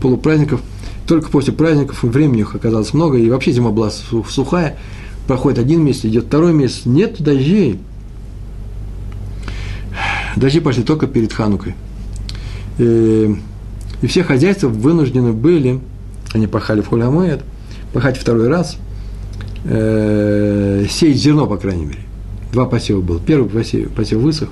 [0.00, 0.60] полупраздников.
[1.06, 4.78] Только после праздников времени их оказалось много, и вообще зима была сухая.
[5.26, 7.80] Проходит один месяц, идет второй месяц, нет дождей.
[10.36, 11.74] Дожди пошли только перед Ханукой–
[12.80, 13.36] и,
[14.00, 15.80] и все хозяйства вынуждены были,
[16.32, 17.42] они пахали в Хулямуэт,
[17.92, 18.78] пахать второй раз,
[19.64, 22.00] э, сеять зерно, по крайней мере.
[22.52, 23.20] Два посева было.
[23.20, 24.48] Первый посев, посев высох,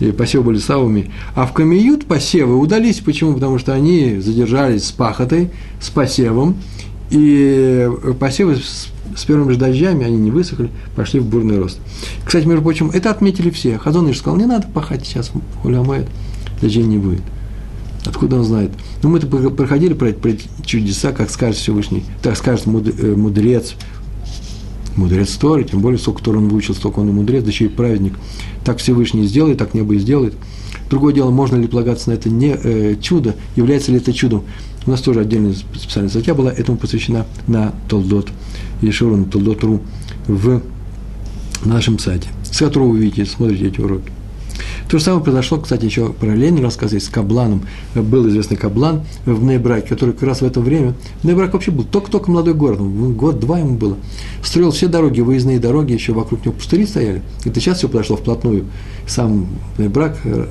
[0.00, 1.12] и посевы были слабыми.
[1.34, 2.98] А в Камиют посевы удались.
[2.98, 3.34] Почему?
[3.34, 6.56] Потому что они задержались с пахотой, с посевом,
[7.10, 7.88] И
[8.18, 11.78] посевы с, с первыми же дождями, они не высохли, пошли в бурный рост.
[12.24, 13.78] Кстати, между прочим, это отметили все.
[13.78, 15.30] Хазон сказал, не надо пахать сейчас,
[15.62, 16.08] хулямает,
[16.60, 17.22] дождей не будет.
[18.06, 18.70] Откуда он знает?
[19.02, 23.74] Ну, мы-то проходили про эти, чудеса, как скажет Всевышний, так скажет э, мудрец,
[24.96, 27.68] мудрец Торы, тем более, сколько Тор он выучил, столько он и мудрец, да еще и
[27.68, 28.14] праведник.
[28.64, 30.34] Так Всевышний сделает, так небо и сделает.
[30.88, 34.44] Другое дело, можно ли полагаться на это не э, чудо, является ли это чудом.
[34.86, 38.28] У нас тоже отдельная специальная статья была этому посвящена на Толдот,
[38.82, 39.80] Ешуру, на Толдот.ру
[40.28, 40.62] в
[41.64, 44.12] нашем сайте, с которого вы видите, смотрите эти уроки.
[44.88, 47.62] То же самое произошло, кстати, еще параллельно рассказ с Кабланом.
[47.94, 50.94] Был известный Каблан в Нейбраке, который как раз в это время...
[51.24, 53.96] Нейбрак вообще был только-только молодой город, год-два ему было.
[54.44, 57.22] Строил все дороги, выездные дороги, еще вокруг него пустыри стояли.
[57.44, 58.66] Это сейчас все подошло вплотную.
[59.08, 60.46] Сам Нейбрак э,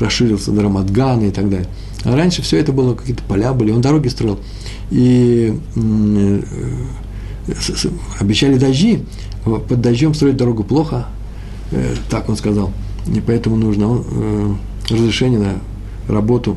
[0.00, 1.68] расширился до Рамадгана и так далее.
[2.04, 4.38] А раньше все это было, какие-то поля были, он дороги строил.
[4.90, 6.42] И э,
[8.18, 9.04] обещали дожди,
[9.44, 11.06] под дождем строить дорогу плохо,
[11.70, 12.72] э, так он сказал–
[13.06, 14.54] и поэтому нужно э,
[14.88, 16.56] разрешение на работу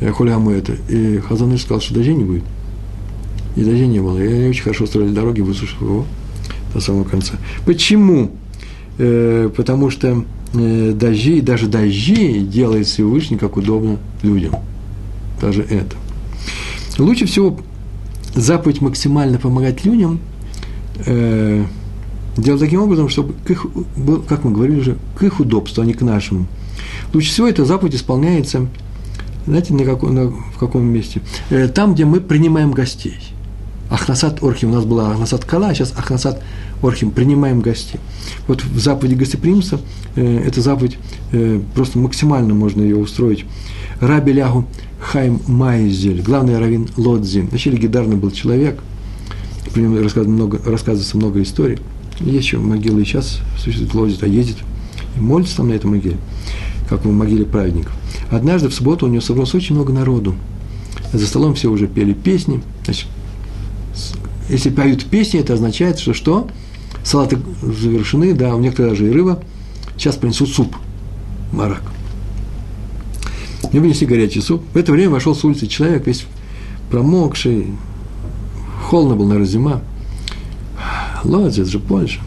[0.00, 0.72] э, хуляму это.
[0.88, 2.42] И Хазаныш сказал, что дождей не будет.
[3.56, 4.18] И дождей не было.
[4.18, 6.04] И они очень хорошо строили дороги, высушив его
[6.72, 7.34] до самого конца.
[7.64, 8.32] Почему?
[8.98, 10.24] Э, потому что
[10.54, 14.54] э, дожди, даже дожди делает Всевышний, как удобно людям.
[15.40, 15.96] Даже это.
[16.98, 17.58] Лучше всего
[18.34, 20.18] заповедь максимально помогать людям
[21.06, 21.64] э,–
[22.36, 23.66] Делать таким образом, чтобы, к их,
[24.28, 26.46] как мы говорили уже, к их удобству, а не к нашему.
[27.12, 28.66] Лучше всего эта заповедь исполняется,
[29.46, 31.20] знаете, на каком, на, в каком месте?
[31.50, 33.18] Э, там, где мы принимаем гостей.
[33.90, 36.42] Ахнасат Орхим, у нас была Ахнасат Кала, а сейчас Ахнасат
[36.82, 38.00] Орхим, принимаем гостей.
[38.48, 39.78] Вот в заповеди гостеприимства,
[40.16, 40.98] э, эта заповедь,
[41.30, 43.44] э, просто максимально можно ее устроить.
[44.00, 44.66] Раби Лягу
[44.98, 48.80] Хайм Майзель, главный раввин Лодзи, вообще легендарный был человек,
[49.72, 51.78] про него рассказывается много, рассказывается много историй–
[52.20, 54.56] еще могилы и сейчас существует, лозит, а ездит
[55.16, 56.16] и молится там на этой могиле,
[56.88, 57.92] как в могиле праведников.
[58.30, 60.34] Однажды в субботу у него собралось очень много народу.
[61.12, 62.62] За столом все уже пели песни.
[62.84, 63.06] Значит,
[64.48, 66.48] если поют песни, это означает, что что?
[67.04, 69.42] Салаты завершены, да, у некоторых даже и рыба.
[69.96, 70.74] Сейчас принесут суп,
[71.52, 71.82] марак.
[73.70, 74.62] Мне вынесли горячий суп.
[74.72, 76.26] В это время вошел с улицы человек, весь
[76.90, 77.68] промокший,
[78.84, 79.82] холодно был, наверное, зима.
[81.24, 82.20] Это же Польша.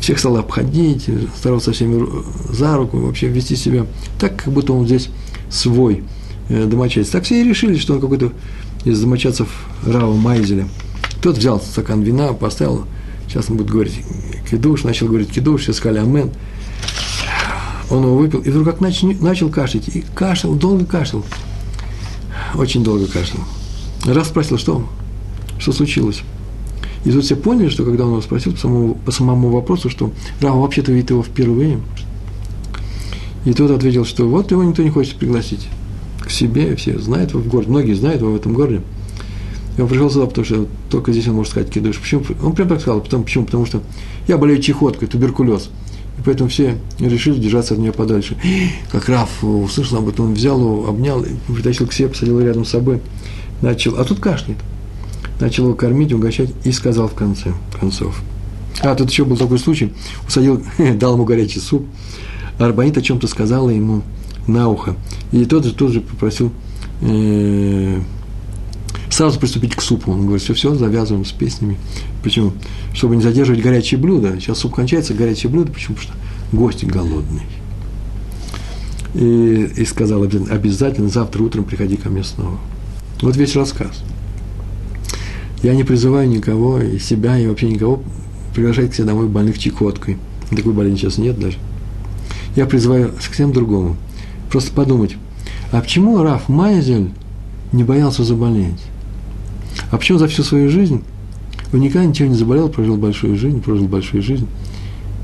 [0.00, 2.08] Всех стал обходить, старался всеми
[2.50, 3.86] за руку, вообще вести себя
[4.18, 5.10] так, как будто он здесь
[5.50, 6.04] свой
[6.48, 7.10] э, домочадец.
[7.10, 8.32] Так все и решили, что он какой-то
[8.84, 9.48] из домочадцев
[9.84, 10.66] Рава Майзеля.
[11.20, 12.86] Тот взял стакан вина, поставил,
[13.28, 14.00] сейчас он будет говорить
[14.50, 16.30] кидуш, начал говорить кидуш, все сказали амен.
[17.90, 21.24] Он его выпил, и вдруг как начал, начал кашлять, и кашлял, долго кашлял,
[22.54, 23.44] очень долго кашлял.
[24.06, 24.88] Раз спросил, что,
[25.58, 26.22] что случилось?
[27.04, 30.12] И тут все поняли, что когда он его спросил по самому, по самому вопросу, что
[30.40, 31.80] Рав вообще-то видит его впервые,
[33.44, 35.68] и тот ответил, что вот его никто не хочет пригласить
[36.20, 38.82] к себе, все знают его в городе, многие знают его в этом городе.
[39.78, 41.98] И он пришел сюда, потому что только здесь он может сказать кидуш.
[41.98, 42.22] Почему?
[42.42, 43.46] Он прям так сказал, потому, почему?
[43.46, 43.80] Потому что
[44.28, 45.70] я болею чехоткой, туберкулез.
[46.18, 48.36] И поэтому все решили держаться от нее подальше.
[48.92, 52.70] Как Раф услышал об этом, он взял его, обнял, притащил к себе, посадил рядом с
[52.70, 53.00] собой,
[53.62, 54.58] начал, а тут кашляет
[55.40, 58.20] начал его кормить, угощать и сказал в конце концов.
[58.82, 59.92] А, тут еще был такой случай,
[60.26, 60.62] усадил,
[60.96, 61.86] дал ему горячий суп,
[62.58, 64.02] Арбанит о чем-то сказала ему
[64.46, 64.94] на ухо.
[65.32, 66.52] И тот же, тот же попросил
[67.00, 68.00] э,
[69.08, 70.12] сразу приступить к супу.
[70.12, 71.78] Он говорит, все, все, завязываем с песнями.
[72.22, 72.52] Почему?
[72.92, 74.38] Чтобы не задерживать горячие блюда.
[74.38, 75.72] Сейчас суп кончается, горячие блюда.
[75.72, 75.96] Почему?
[75.96, 77.46] Потому что гости голодные.
[79.14, 82.58] И, и сказал обязательно, завтра утром приходи ко мне снова.
[83.22, 84.04] Вот весь рассказ.
[85.62, 88.02] Я не призываю никого, и себя, и вообще никого
[88.54, 90.16] приглашать к себе домой больных чекоткой.
[90.48, 91.58] Такой болезни сейчас нет даже.
[92.56, 93.96] Я призываю к всем другому.
[94.50, 95.16] Просто подумать,
[95.70, 97.10] а почему Раф Майзель
[97.72, 98.80] не боялся заболеть?
[99.90, 101.02] А почему за всю свою жизнь
[101.72, 104.48] он никогда ничего не заболел, прожил большую жизнь, прожил большую жизнь,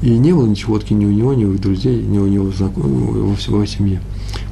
[0.03, 3.17] и не было ничего ни у него, ни у его друзей, ни у него знакомых,
[3.17, 4.01] во всего семье.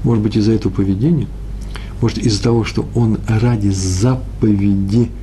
[0.03, 1.29] Может быть, из-за этого поведения,
[2.01, 5.11] может, из-за того, что он ради заповеди–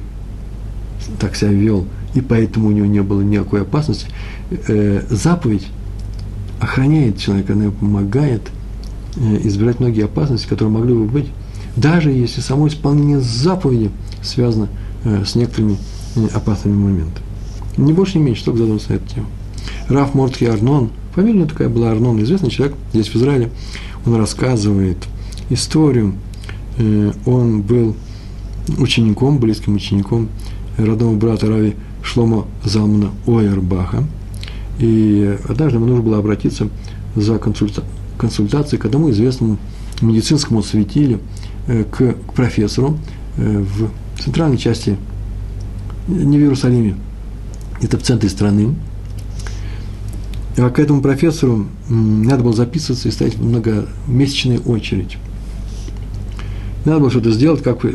[1.20, 4.08] так себя вел, и поэтому у него не было никакой опасности,
[4.50, 5.68] э, заповедь
[6.60, 8.42] охраняет человека, она помогает
[9.16, 11.28] э, избирать многие опасности, которые могли бы быть,
[11.76, 13.92] даже если само исполнение заповеди
[14.22, 14.68] связано
[15.04, 15.78] э, с некоторыми
[16.34, 17.26] опасными моментами.
[17.78, 19.28] Не больше, не меньше, только задуматься на эту тему.
[19.88, 23.50] Раф Мортхи Арнон, фамилия такая была Арнон, известный человек здесь в Израиле,
[24.06, 24.98] он рассказывает
[25.50, 26.16] историю,
[27.26, 27.96] он был
[28.78, 30.30] учеником, близким учеником
[30.78, 34.04] родного брата Рави Шлома Залмана Ойербаха.
[34.80, 36.70] И однажды ему нужно было обратиться
[37.16, 37.84] за консульта-
[38.18, 39.58] консультацией к одному известному
[40.02, 41.20] медицинскому светилю,
[41.68, 42.98] э, к, к профессору
[43.38, 43.92] э, в
[44.22, 44.98] центральной части,
[46.08, 46.96] не в Иерусалиме,
[47.82, 48.76] это в центре страны.
[50.58, 55.18] А к этому профессору надо было записываться и стоять в многомесячной очередь.
[56.86, 57.86] Надо было что-то сделать, как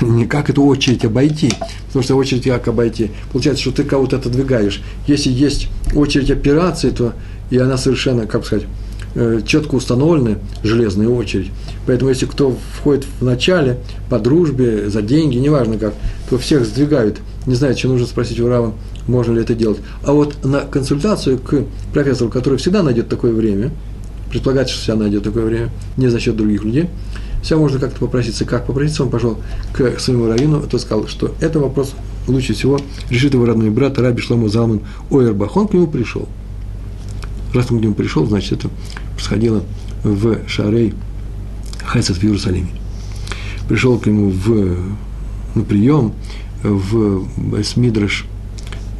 [0.00, 1.52] вы, не как эту очередь обойти,
[1.88, 3.10] потому что очередь как обойти.
[3.32, 4.82] Получается, что ты кого-то отодвигаешь.
[5.06, 7.12] Если есть очередь операции, то
[7.50, 8.66] и она совершенно, как сказать,
[9.14, 11.50] э, четко установленная, железная очередь.
[11.86, 13.78] Поэтому если кто входит в начале,
[14.10, 15.94] по дружбе, за деньги, неважно как,
[16.30, 17.18] то всех сдвигают.
[17.46, 18.74] Не знаю, что нужно спросить у Рава,
[19.06, 19.78] можно ли это делать.
[20.02, 23.70] А вот на консультацию к профессору, который всегда найдет такое время,
[24.30, 26.88] предполагается, что всегда найдет такое время, не за счет других людей,
[27.44, 28.46] все можно как-то попроситься.
[28.46, 29.02] Как попроситься?
[29.04, 29.38] Он пошел
[29.74, 31.94] к своему раввину, тот сказал, что это вопрос
[32.26, 32.80] лучше всего
[33.10, 34.80] решит его родной брат Раби Шлому Залман
[35.10, 35.54] Ойербах.
[35.58, 36.26] Он к нему пришел.
[37.52, 38.70] Раз он к нему пришел, значит, это
[39.14, 39.62] происходило
[40.02, 40.94] в Шарей
[41.84, 42.70] Хайсет в Иерусалиме.
[43.68, 44.78] Пришел к нему в,
[45.54, 46.14] на прием
[46.62, 47.26] в
[47.62, 48.24] Смидраш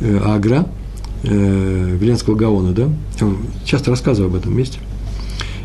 [0.00, 0.68] э, Агра,
[1.22, 2.90] э, Веленского Гаона, да?
[3.64, 4.80] Часто рассказываю об этом месте.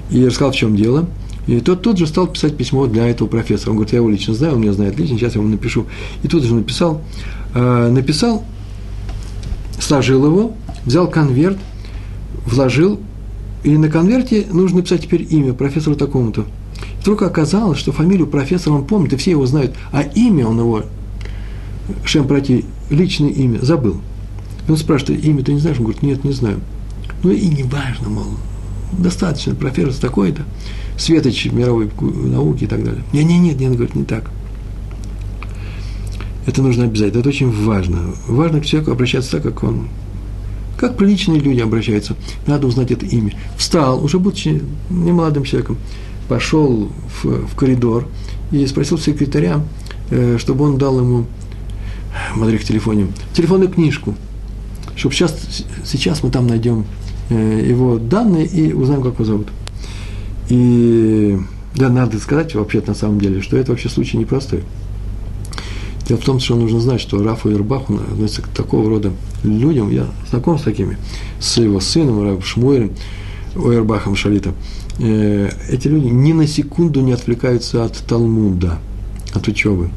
[0.09, 1.09] И рассказал, в чем дело–
[1.47, 3.71] и тот тут же стал писать письмо для этого профессора.
[3.71, 5.85] Он говорит, я его лично знаю, он меня знает лично, сейчас я ему напишу.
[6.23, 7.01] И тут же написал,
[7.55, 8.43] э, написал,
[9.79, 10.53] сложил его,
[10.85, 11.57] взял конверт,
[12.45, 12.99] вложил,
[13.63, 16.45] и на конверте нужно написать теперь имя профессору такому-то.
[17.01, 20.83] Вдруг оказалось, что фамилию профессора он помнит, и все его знают, а имя он его,
[22.05, 23.99] Шем пройти, личное имя, забыл.
[24.67, 25.77] И он спрашивает, имя ты не знаешь?
[25.77, 26.59] Он говорит, нет, не знаю.
[27.23, 28.27] Ну и не важно, мол,
[28.91, 30.43] достаточно, профессор такой-то
[30.99, 33.01] светоч мировой науки и так далее.
[33.13, 34.29] Нет, нет, нет, нет, говорит, не так.
[36.45, 38.13] Это нужно обязательно, это очень важно.
[38.27, 39.87] Важно к человеку обращаться так, как он,
[40.77, 42.15] как приличные люди обращаются.
[42.47, 43.33] Надо узнать это имя.
[43.57, 45.77] Встал, уже будучи немолодым человеком,
[46.27, 46.89] пошел
[47.21, 48.07] в, в коридор
[48.51, 49.61] и спросил секретаря,
[50.09, 51.25] э, чтобы он дал ему,
[52.35, 54.15] мадрик в телефоне, телефонную книжку,
[54.95, 56.85] чтобы сейчас, сейчас мы там найдем
[57.29, 59.47] э, его данные и узнаем, как его зовут.
[60.49, 61.37] И
[61.75, 64.63] да, надо сказать вообще на самом деле, что это вообще случай непростой.
[66.07, 69.11] Дело в том, что нужно знать, что Рафа Ирбах относится к такого рода
[69.43, 70.97] людям, я знаком с такими,
[71.39, 72.93] с его сыном, Раф Шмуэрем,
[73.55, 74.53] Ойербахом Шалита.
[74.99, 78.79] Э, эти люди ни на секунду не отвлекаются от Талмуда,
[79.33, 79.91] от учебы.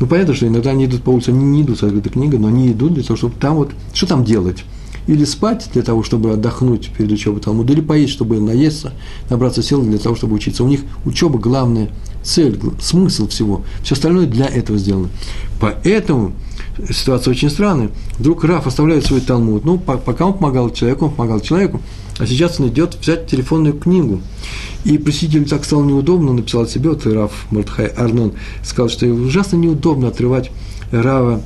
[0.00, 2.48] Ну, понятно, что иногда они идут по улице, они не идут с этой книгой, но
[2.48, 4.64] они идут для того, чтобы там вот, что там делать?
[5.06, 8.92] Или спать для того, чтобы отдохнуть перед учебой Талмуда, или поесть, чтобы наесться,
[9.30, 10.64] набраться сил для того, чтобы учиться.
[10.64, 11.90] У них учеба главная
[12.22, 13.62] цель, смысл всего.
[13.82, 15.08] Все остальное для этого сделано.
[15.60, 16.32] Поэтому
[16.90, 17.90] ситуация очень странная.
[18.18, 19.64] Вдруг Раф оставляет свой Талмуд.
[19.64, 21.80] Ну, пока он помогал человеку, он помогал человеку.
[22.18, 24.20] А сейчас он идет взять телефонную книгу.
[24.84, 28.32] И проситель так стало неудобно, написал себе, вот Раф Мартхай Арнон,
[28.62, 30.50] сказал, что ужасно неудобно отрывать
[30.90, 31.40] Рава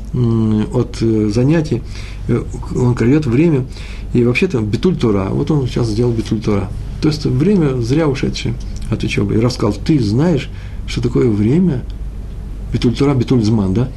[0.75, 1.83] от э, занятий,
[2.29, 2.43] э,
[2.75, 3.67] он крадет время,
[4.13, 6.69] и вообще-то битуль Тора, вот он сейчас сделал битуль Тора.
[7.01, 8.55] То есть время зря ушедшее
[8.91, 9.35] от учебы.
[9.35, 10.51] И Рав сказал, ты знаешь,
[10.89, 11.83] что такое время,
[12.73, 13.89] битуль Тора, битуль Зман, да?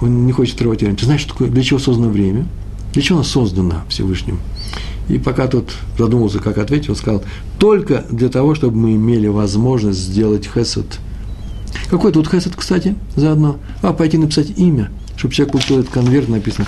[0.00, 0.96] Он не хочет отрывать время.
[0.96, 2.46] Ты знаешь, что такое, для чего создано время?
[2.92, 4.38] Для чего оно создано Всевышним?
[5.08, 7.22] И пока тот задумался, как ответить, он сказал,
[7.58, 10.86] только для того, чтобы мы имели возможность сделать хесед–
[11.90, 13.58] какой тут хесед, кстати, заодно?
[13.82, 16.66] А, пойти написать имя, чтобы человек получил этот конверт, написано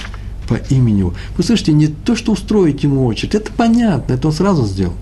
[0.48, 1.14] по имени его.
[1.36, 4.94] Вы слышите, не то, что устроить ему очередь, это понятно, это он сразу сделал.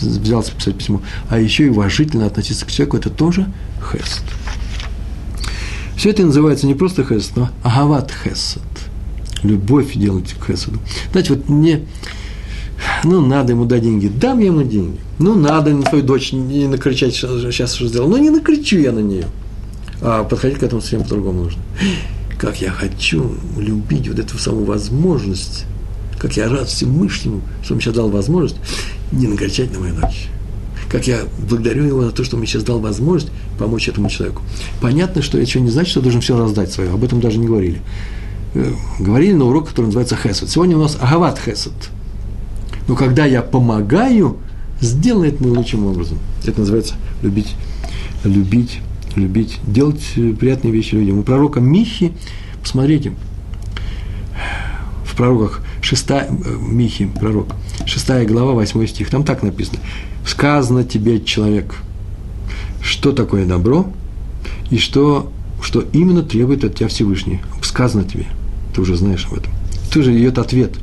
[0.00, 1.02] Взялся писать письмо.
[1.28, 3.52] А еще и уважительно относиться к человеку, это тоже
[3.90, 4.22] хесед.
[5.96, 8.62] Все это называется не просто хесед, но агават хесед.
[9.42, 10.78] Любовь делать к хеседу.
[11.10, 11.80] Знаете, вот мне,
[13.04, 14.08] ну, надо ему дать деньги.
[14.08, 14.98] Дам я ему деньги.
[15.18, 18.08] Ну, надо на свою дочь не накричать, сейчас что сделал.
[18.08, 19.26] Ну, не накричу я на нее.
[20.00, 21.62] А подходить к этому совсем по-другому нужно.
[22.38, 25.64] Как я хочу любить вот эту саму возможность,
[26.18, 28.56] как я рад Всевышнему, что он сейчас дал возможность
[29.10, 30.28] не накричать на мою дочь.
[30.88, 34.42] Как я благодарю его за то, что он мне сейчас дал возможность помочь этому человеку.
[34.80, 36.90] Понятно, что это еще не значит, что должен все раздать свое.
[36.90, 37.82] Об этом даже не говорили.
[38.54, 40.48] Э, говорили на урок, который называется Хесед.
[40.48, 41.72] Сегодня у нас Агават Хесед.
[42.88, 44.38] Но когда я помогаю,
[44.80, 46.18] сделай это наилучшим образом.
[46.44, 47.54] Это называется любить,
[48.24, 48.80] любить
[49.18, 50.04] любить, делать
[50.38, 51.18] приятные вещи людям.
[51.18, 52.12] У пророка Михи,
[52.62, 53.12] посмотрите,
[55.04, 57.48] в пророках, шестая, э, Михи, пророк,
[57.86, 59.80] шестая глава, восьмой стих, там так написано,
[60.24, 61.74] «Сказано тебе, человек,
[62.82, 63.86] что такое добро
[64.70, 67.40] и что что именно требует от тебя Всевышний.
[67.62, 68.26] Сказано тебе.
[68.72, 69.52] Ты уже знаешь об этом.
[69.92, 70.78] Ты же идет ответ,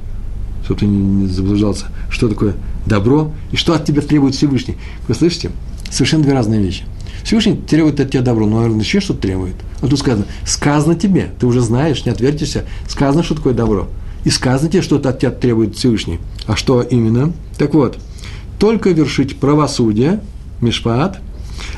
[0.66, 2.55] чтобы ты не заблуждался, что такое
[2.86, 4.78] добро и что от тебя требует Всевышний.
[5.07, 5.51] Вы слышите?
[5.89, 6.84] Совершенно две разные вещи.
[7.24, 9.55] Всевышний требует от тебя добро, но, наверное, еще что-то требует.
[9.82, 13.88] А тут сказано, сказано тебе, ты уже знаешь, не отвертишься, сказано, что такое добро.
[14.24, 16.20] И сказано тебе, что от тебя требует Всевышний.
[16.47, 17.32] А что именно?
[17.57, 17.97] Так вот,
[18.59, 20.20] только вершить правосудие,
[20.61, 21.20] мишпат,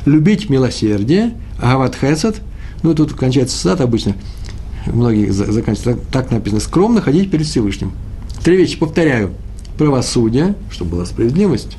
[0.05, 2.41] любить милосердие, агават хесед,
[2.83, 4.15] ну, тут кончается цитата обычно,
[4.85, 7.91] многие заканчивают, так написано, скромно ходить перед Всевышним.
[8.47, 9.31] Три вещи, повторяю.
[9.77, 11.75] Правосудие, чтобы была справедливость,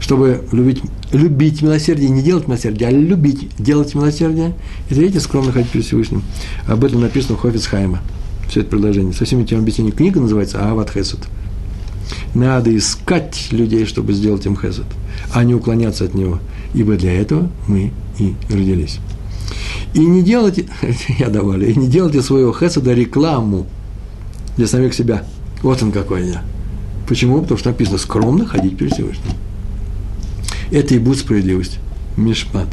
[0.00, 0.82] чтобы любить,
[1.12, 4.54] любить милосердие, не делать милосердие, а любить, делать милосердие.
[4.90, 6.24] И третье, скромно ходить перед Всевышним.
[6.66, 8.00] Об этом написано в Хофицхайма.
[8.48, 9.12] Все это предложение.
[9.12, 11.20] Со всеми этими объяснениями книга называется Ават Хесед.
[12.34, 14.86] Надо искать людей, чтобы сделать им хесед,
[15.32, 16.40] а не уклоняться от него.
[16.74, 18.98] Ибо для этого мы и родились.
[19.94, 20.66] И не делайте,
[21.20, 23.68] я добавлю, и не делайте своего хеседа рекламу
[24.56, 25.22] для самих себя.
[25.62, 26.42] Вот он какой я.
[27.08, 27.40] Почему?
[27.40, 29.32] Потому что написано скромно ходить перед Всевышним.
[30.70, 31.78] Это и будет справедливость.
[32.16, 32.68] Мишпат.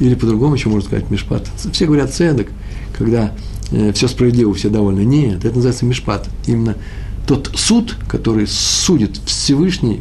[0.00, 1.48] Или по-другому еще можно сказать мишпат.
[1.72, 2.48] Все говорят цедок,
[2.96, 3.32] когда
[3.70, 5.04] э, все справедливо, все довольны.
[5.04, 6.28] Нет, это называется мишпат.
[6.46, 6.76] Именно
[7.26, 10.00] тот суд, который судит Всевышний,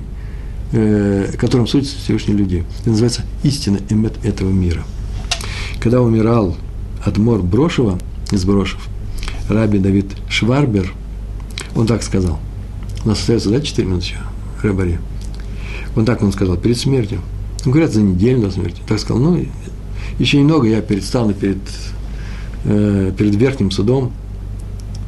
[0.71, 2.63] э, которым судят Всевышний людей.
[2.81, 4.83] Это называется истина эмет этого мира.
[5.79, 6.55] Когда умирал
[7.03, 7.99] Адмор Брошева
[8.31, 8.87] из Брошев,
[9.49, 10.93] Раби Давид Шварбер,
[11.75, 12.39] он так сказал.
[13.03, 14.17] У нас остается, да, 4 минуты еще,
[14.63, 14.99] Рабари.
[15.95, 17.19] Он так он сказал, перед смертью.
[17.63, 18.81] Ну, говорят, за неделю до смерти.
[18.87, 19.45] Так сказал, ну,
[20.17, 21.57] еще немного я перестану перед,
[22.63, 24.11] э, перед верхним судом,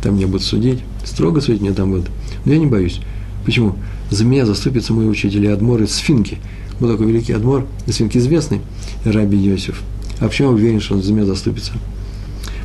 [0.02, 2.10] там меня будут судить, строго судить меня там будут.
[2.46, 3.00] Но я не боюсь.
[3.46, 3.76] Почему?
[4.10, 6.38] За меня заступится мой учитель и Адмор из Сфинки.
[6.80, 8.62] Был такой великий Адмор, из Сфинки известный,
[9.04, 9.82] Раби Йосиф.
[10.20, 11.74] А почему я уверен, что он за меня заступится?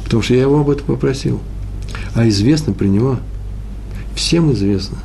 [0.05, 1.41] Потому что я его об этом попросил.
[2.15, 3.19] А известно при него,
[4.15, 4.99] всем известно,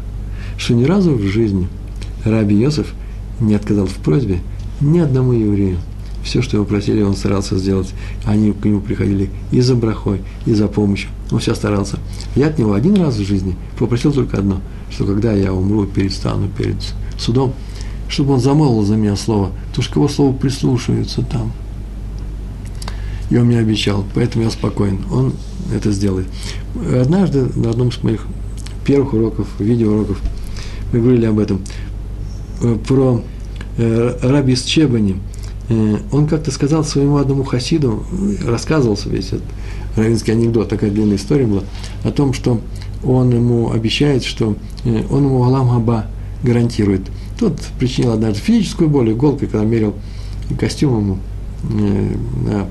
[0.57, 1.67] что ни разу в жизни
[2.23, 2.93] Раби Йосиф
[3.39, 4.39] не отказал в просьбе
[4.81, 5.77] ни одному еврею.
[6.23, 7.93] Все, что его просили, он старался сделать.
[8.25, 11.09] Они к нему приходили и за брахой, и за помощью.
[11.31, 11.99] Он все старался.
[12.35, 16.49] Я от него один раз в жизни попросил только одно, что когда я умру, перестану
[16.49, 16.75] перед
[17.17, 17.53] судом,
[18.09, 21.53] чтобы он замолвил за меня слово, потому что его слову прислушиваются там.
[23.29, 25.33] И он мне обещал, поэтому я спокоен, он
[25.73, 26.27] это сделает.
[26.75, 28.25] Однажды на одном из моих
[28.88, 30.19] первых уроков, видеоуроков,
[30.91, 31.61] мы говорили об этом,
[32.61, 33.21] э, про
[33.77, 35.17] э, Раби Счебани,
[35.69, 38.03] Э, он как-то сказал своему одному хасиду,
[38.45, 39.43] рассказывался весь этот
[39.95, 41.63] равинский анекдот, такая длинная история была,
[42.03, 42.61] о том, что
[43.03, 46.05] он ему обещает, что он ему Алам Хаба
[46.43, 47.01] гарантирует.
[47.39, 49.93] Тот причинил однажды физическую боль иголкой, когда мерил
[50.59, 51.17] костюм ему
[52.45, 52.67] на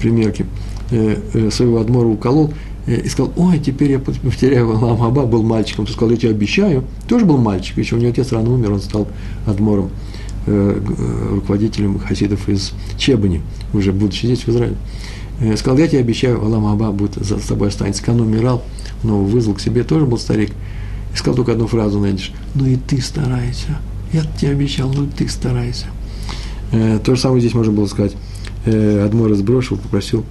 [0.00, 0.46] примерке
[1.50, 2.52] своего адмора уколол,
[2.88, 5.86] и сказал, ой, теперь я потеряю Алам Хаба, был мальчиком.
[5.86, 6.84] Ты сказал, я тебе обещаю.
[7.06, 9.08] Тоже был мальчик, еще у него отец рано умер, он стал
[9.46, 9.90] адмором.
[10.50, 10.80] Э,
[11.30, 13.42] руководителем хасидов из Чебани,
[13.74, 14.76] уже будучи здесь, в Израиле.
[15.40, 18.02] Э, сказал, я тебе обещаю, Аллах Аба будет за тобой останется.
[18.02, 18.64] Когда он умирал,
[19.04, 20.52] его вызвал к себе, тоже был старик.
[21.12, 23.78] И сказал только одну фразу, найдешь, ну и ты старайся.
[24.10, 25.86] Я тебе обещал, ну и ты старайся.
[26.72, 28.16] Э, то же самое здесь можно было сказать.
[28.64, 30.24] Адмор сброшил, попросил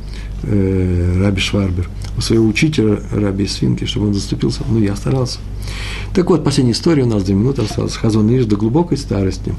[0.43, 4.61] Раби Шварбер у своего учителя Раби Свинки, чтобы он заступился.
[4.69, 5.39] Ну, я старался.
[6.13, 7.95] Так вот, последняя история у нас две минуты осталась.
[7.95, 9.53] Хазон Иш до глубокой старости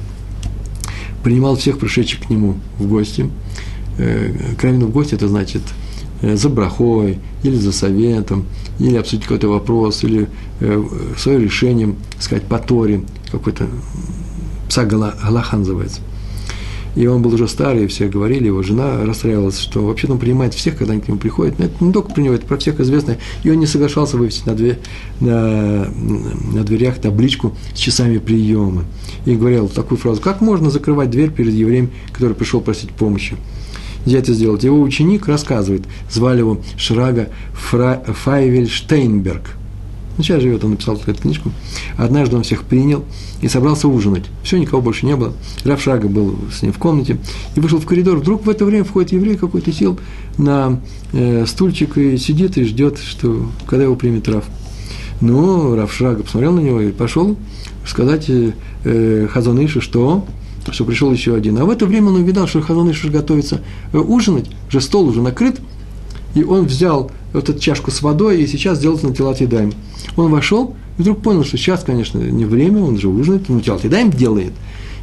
[1.23, 3.29] принимал всех пришедших к нему в гости.
[3.97, 5.61] Э, к в гости это значит
[6.21, 8.45] э, за брахой, или за советом,
[8.79, 10.27] или обсудить какой-то вопрос, или
[10.59, 10.83] э,
[11.17, 13.67] свое решение, сказать, по Торе, какой-то
[14.67, 16.01] пса называется.
[16.95, 20.77] И он был уже старый, все говорили, его жена расстраивалась, что вообще-то он принимает всех,
[20.77, 21.59] когда они к нему приходят.
[21.59, 23.17] Но это не только про него, это про всех известно.
[23.43, 24.79] И он не соглашался вывесить на, две,
[25.19, 25.87] на,
[26.53, 28.85] на дверях табличку с часами приема.
[29.25, 33.35] И говорил такую фразу, как можно закрывать дверь перед евреем, который пришел просить помощи.
[34.05, 34.57] Я это сделал.
[34.57, 39.58] Его ученик рассказывает, звали его Шрага Фра, Файвель Штейнберг– ну,
[40.23, 41.51] сейчас живет, он написал эту книжку.
[41.97, 43.03] Однажды он всех принял
[43.41, 44.25] и собрался ужинать.
[44.43, 45.33] Все, никого больше не было.
[45.63, 47.17] Раф Шага был с ним в комнате
[47.55, 48.17] и вышел в коридор.
[48.17, 49.99] Вдруг в это время входит еврей какой-то, сел
[50.37, 50.79] на
[51.13, 54.45] э, стульчик и сидит и ждет, что, когда его примет Раф.
[55.21, 57.35] Ну, Раф Шага посмотрел на него и пошел
[57.85, 58.51] сказать э,
[58.83, 60.25] э Хазанышу, что
[60.71, 61.57] что пришел еще один.
[61.57, 63.61] А в это время он увидал, что Хазаныш готовится
[63.91, 65.59] э, ужинать, уже стол уже накрыт,
[66.35, 69.73] и он взял вот эту чашку с водой и сейчас делает на тела едаем.
[70.15, 73.79] Он вошел и вдруг понял, что сейчас, конечно, не время, он же ужинает, но тела
[73.81, 74.53] едаем делает.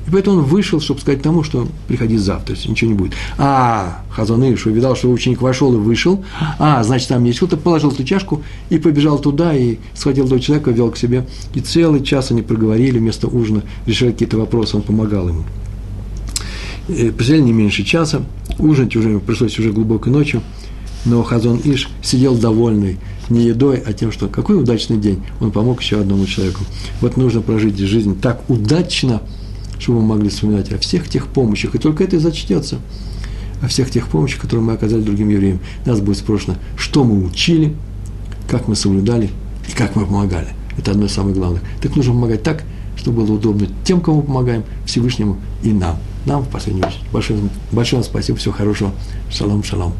[0.06, 3.14] И поэтому он вышел, чтобы сказать тому, что приходи завтра, если ничего не будет.
[3.38, 6.24] А, Хазаныш увидал, что ученик вошел и вышел.
[6.58, 10.70] А, значит, там есть что-то, положил эту чашку и побежал туда, и схватил этого человека,
[10.70, 11.26] вел к себе.
[11.54, 15.42] И целый час они проговорили вместо ужина, решили какие-то вопросы, он помогал ему.
[16.88, 18.22] И посидели не меньше часа,
[18.60, 20.40] ужинать уже пришлось уже глубокой ночью,
[21.06, 22.98] но Хазон Иш сидел довольный
[23.30, 26.60] не едой, а тем, что какой удачный день, он помог еще одному человеку.
[27.00, 29.22] Вот нужно прожить жизнь так удачно–
[29.78, 32.78] чтобы мы могли вспоминать о всех тех помощях, и только это и зачтется,
[33.62, 35.60] о всех тех помощях, которые мы оказали другим евреям.
[35.84, 37.74] Нас будет спрошено, что мы учили,
[38.48, 39.30] как мы соблюдали
[39.68, 40.48] и как мы помогали.
[40.78, 41.62] Это одно из самых главных.
[41.80, 42.64] Так нужно помогать так,
[42.96, 45.98] чтобы было удобно тем, кому помогаем, Всевышнему и нам.
[46.26, 47.02] Нам, в последнюю очередь.
[47.12, 47.40] Большое,
[47.72, 48.92] большое вам спасибо, всего хорошего.
[49.30, 49.94] Шалом, шалом.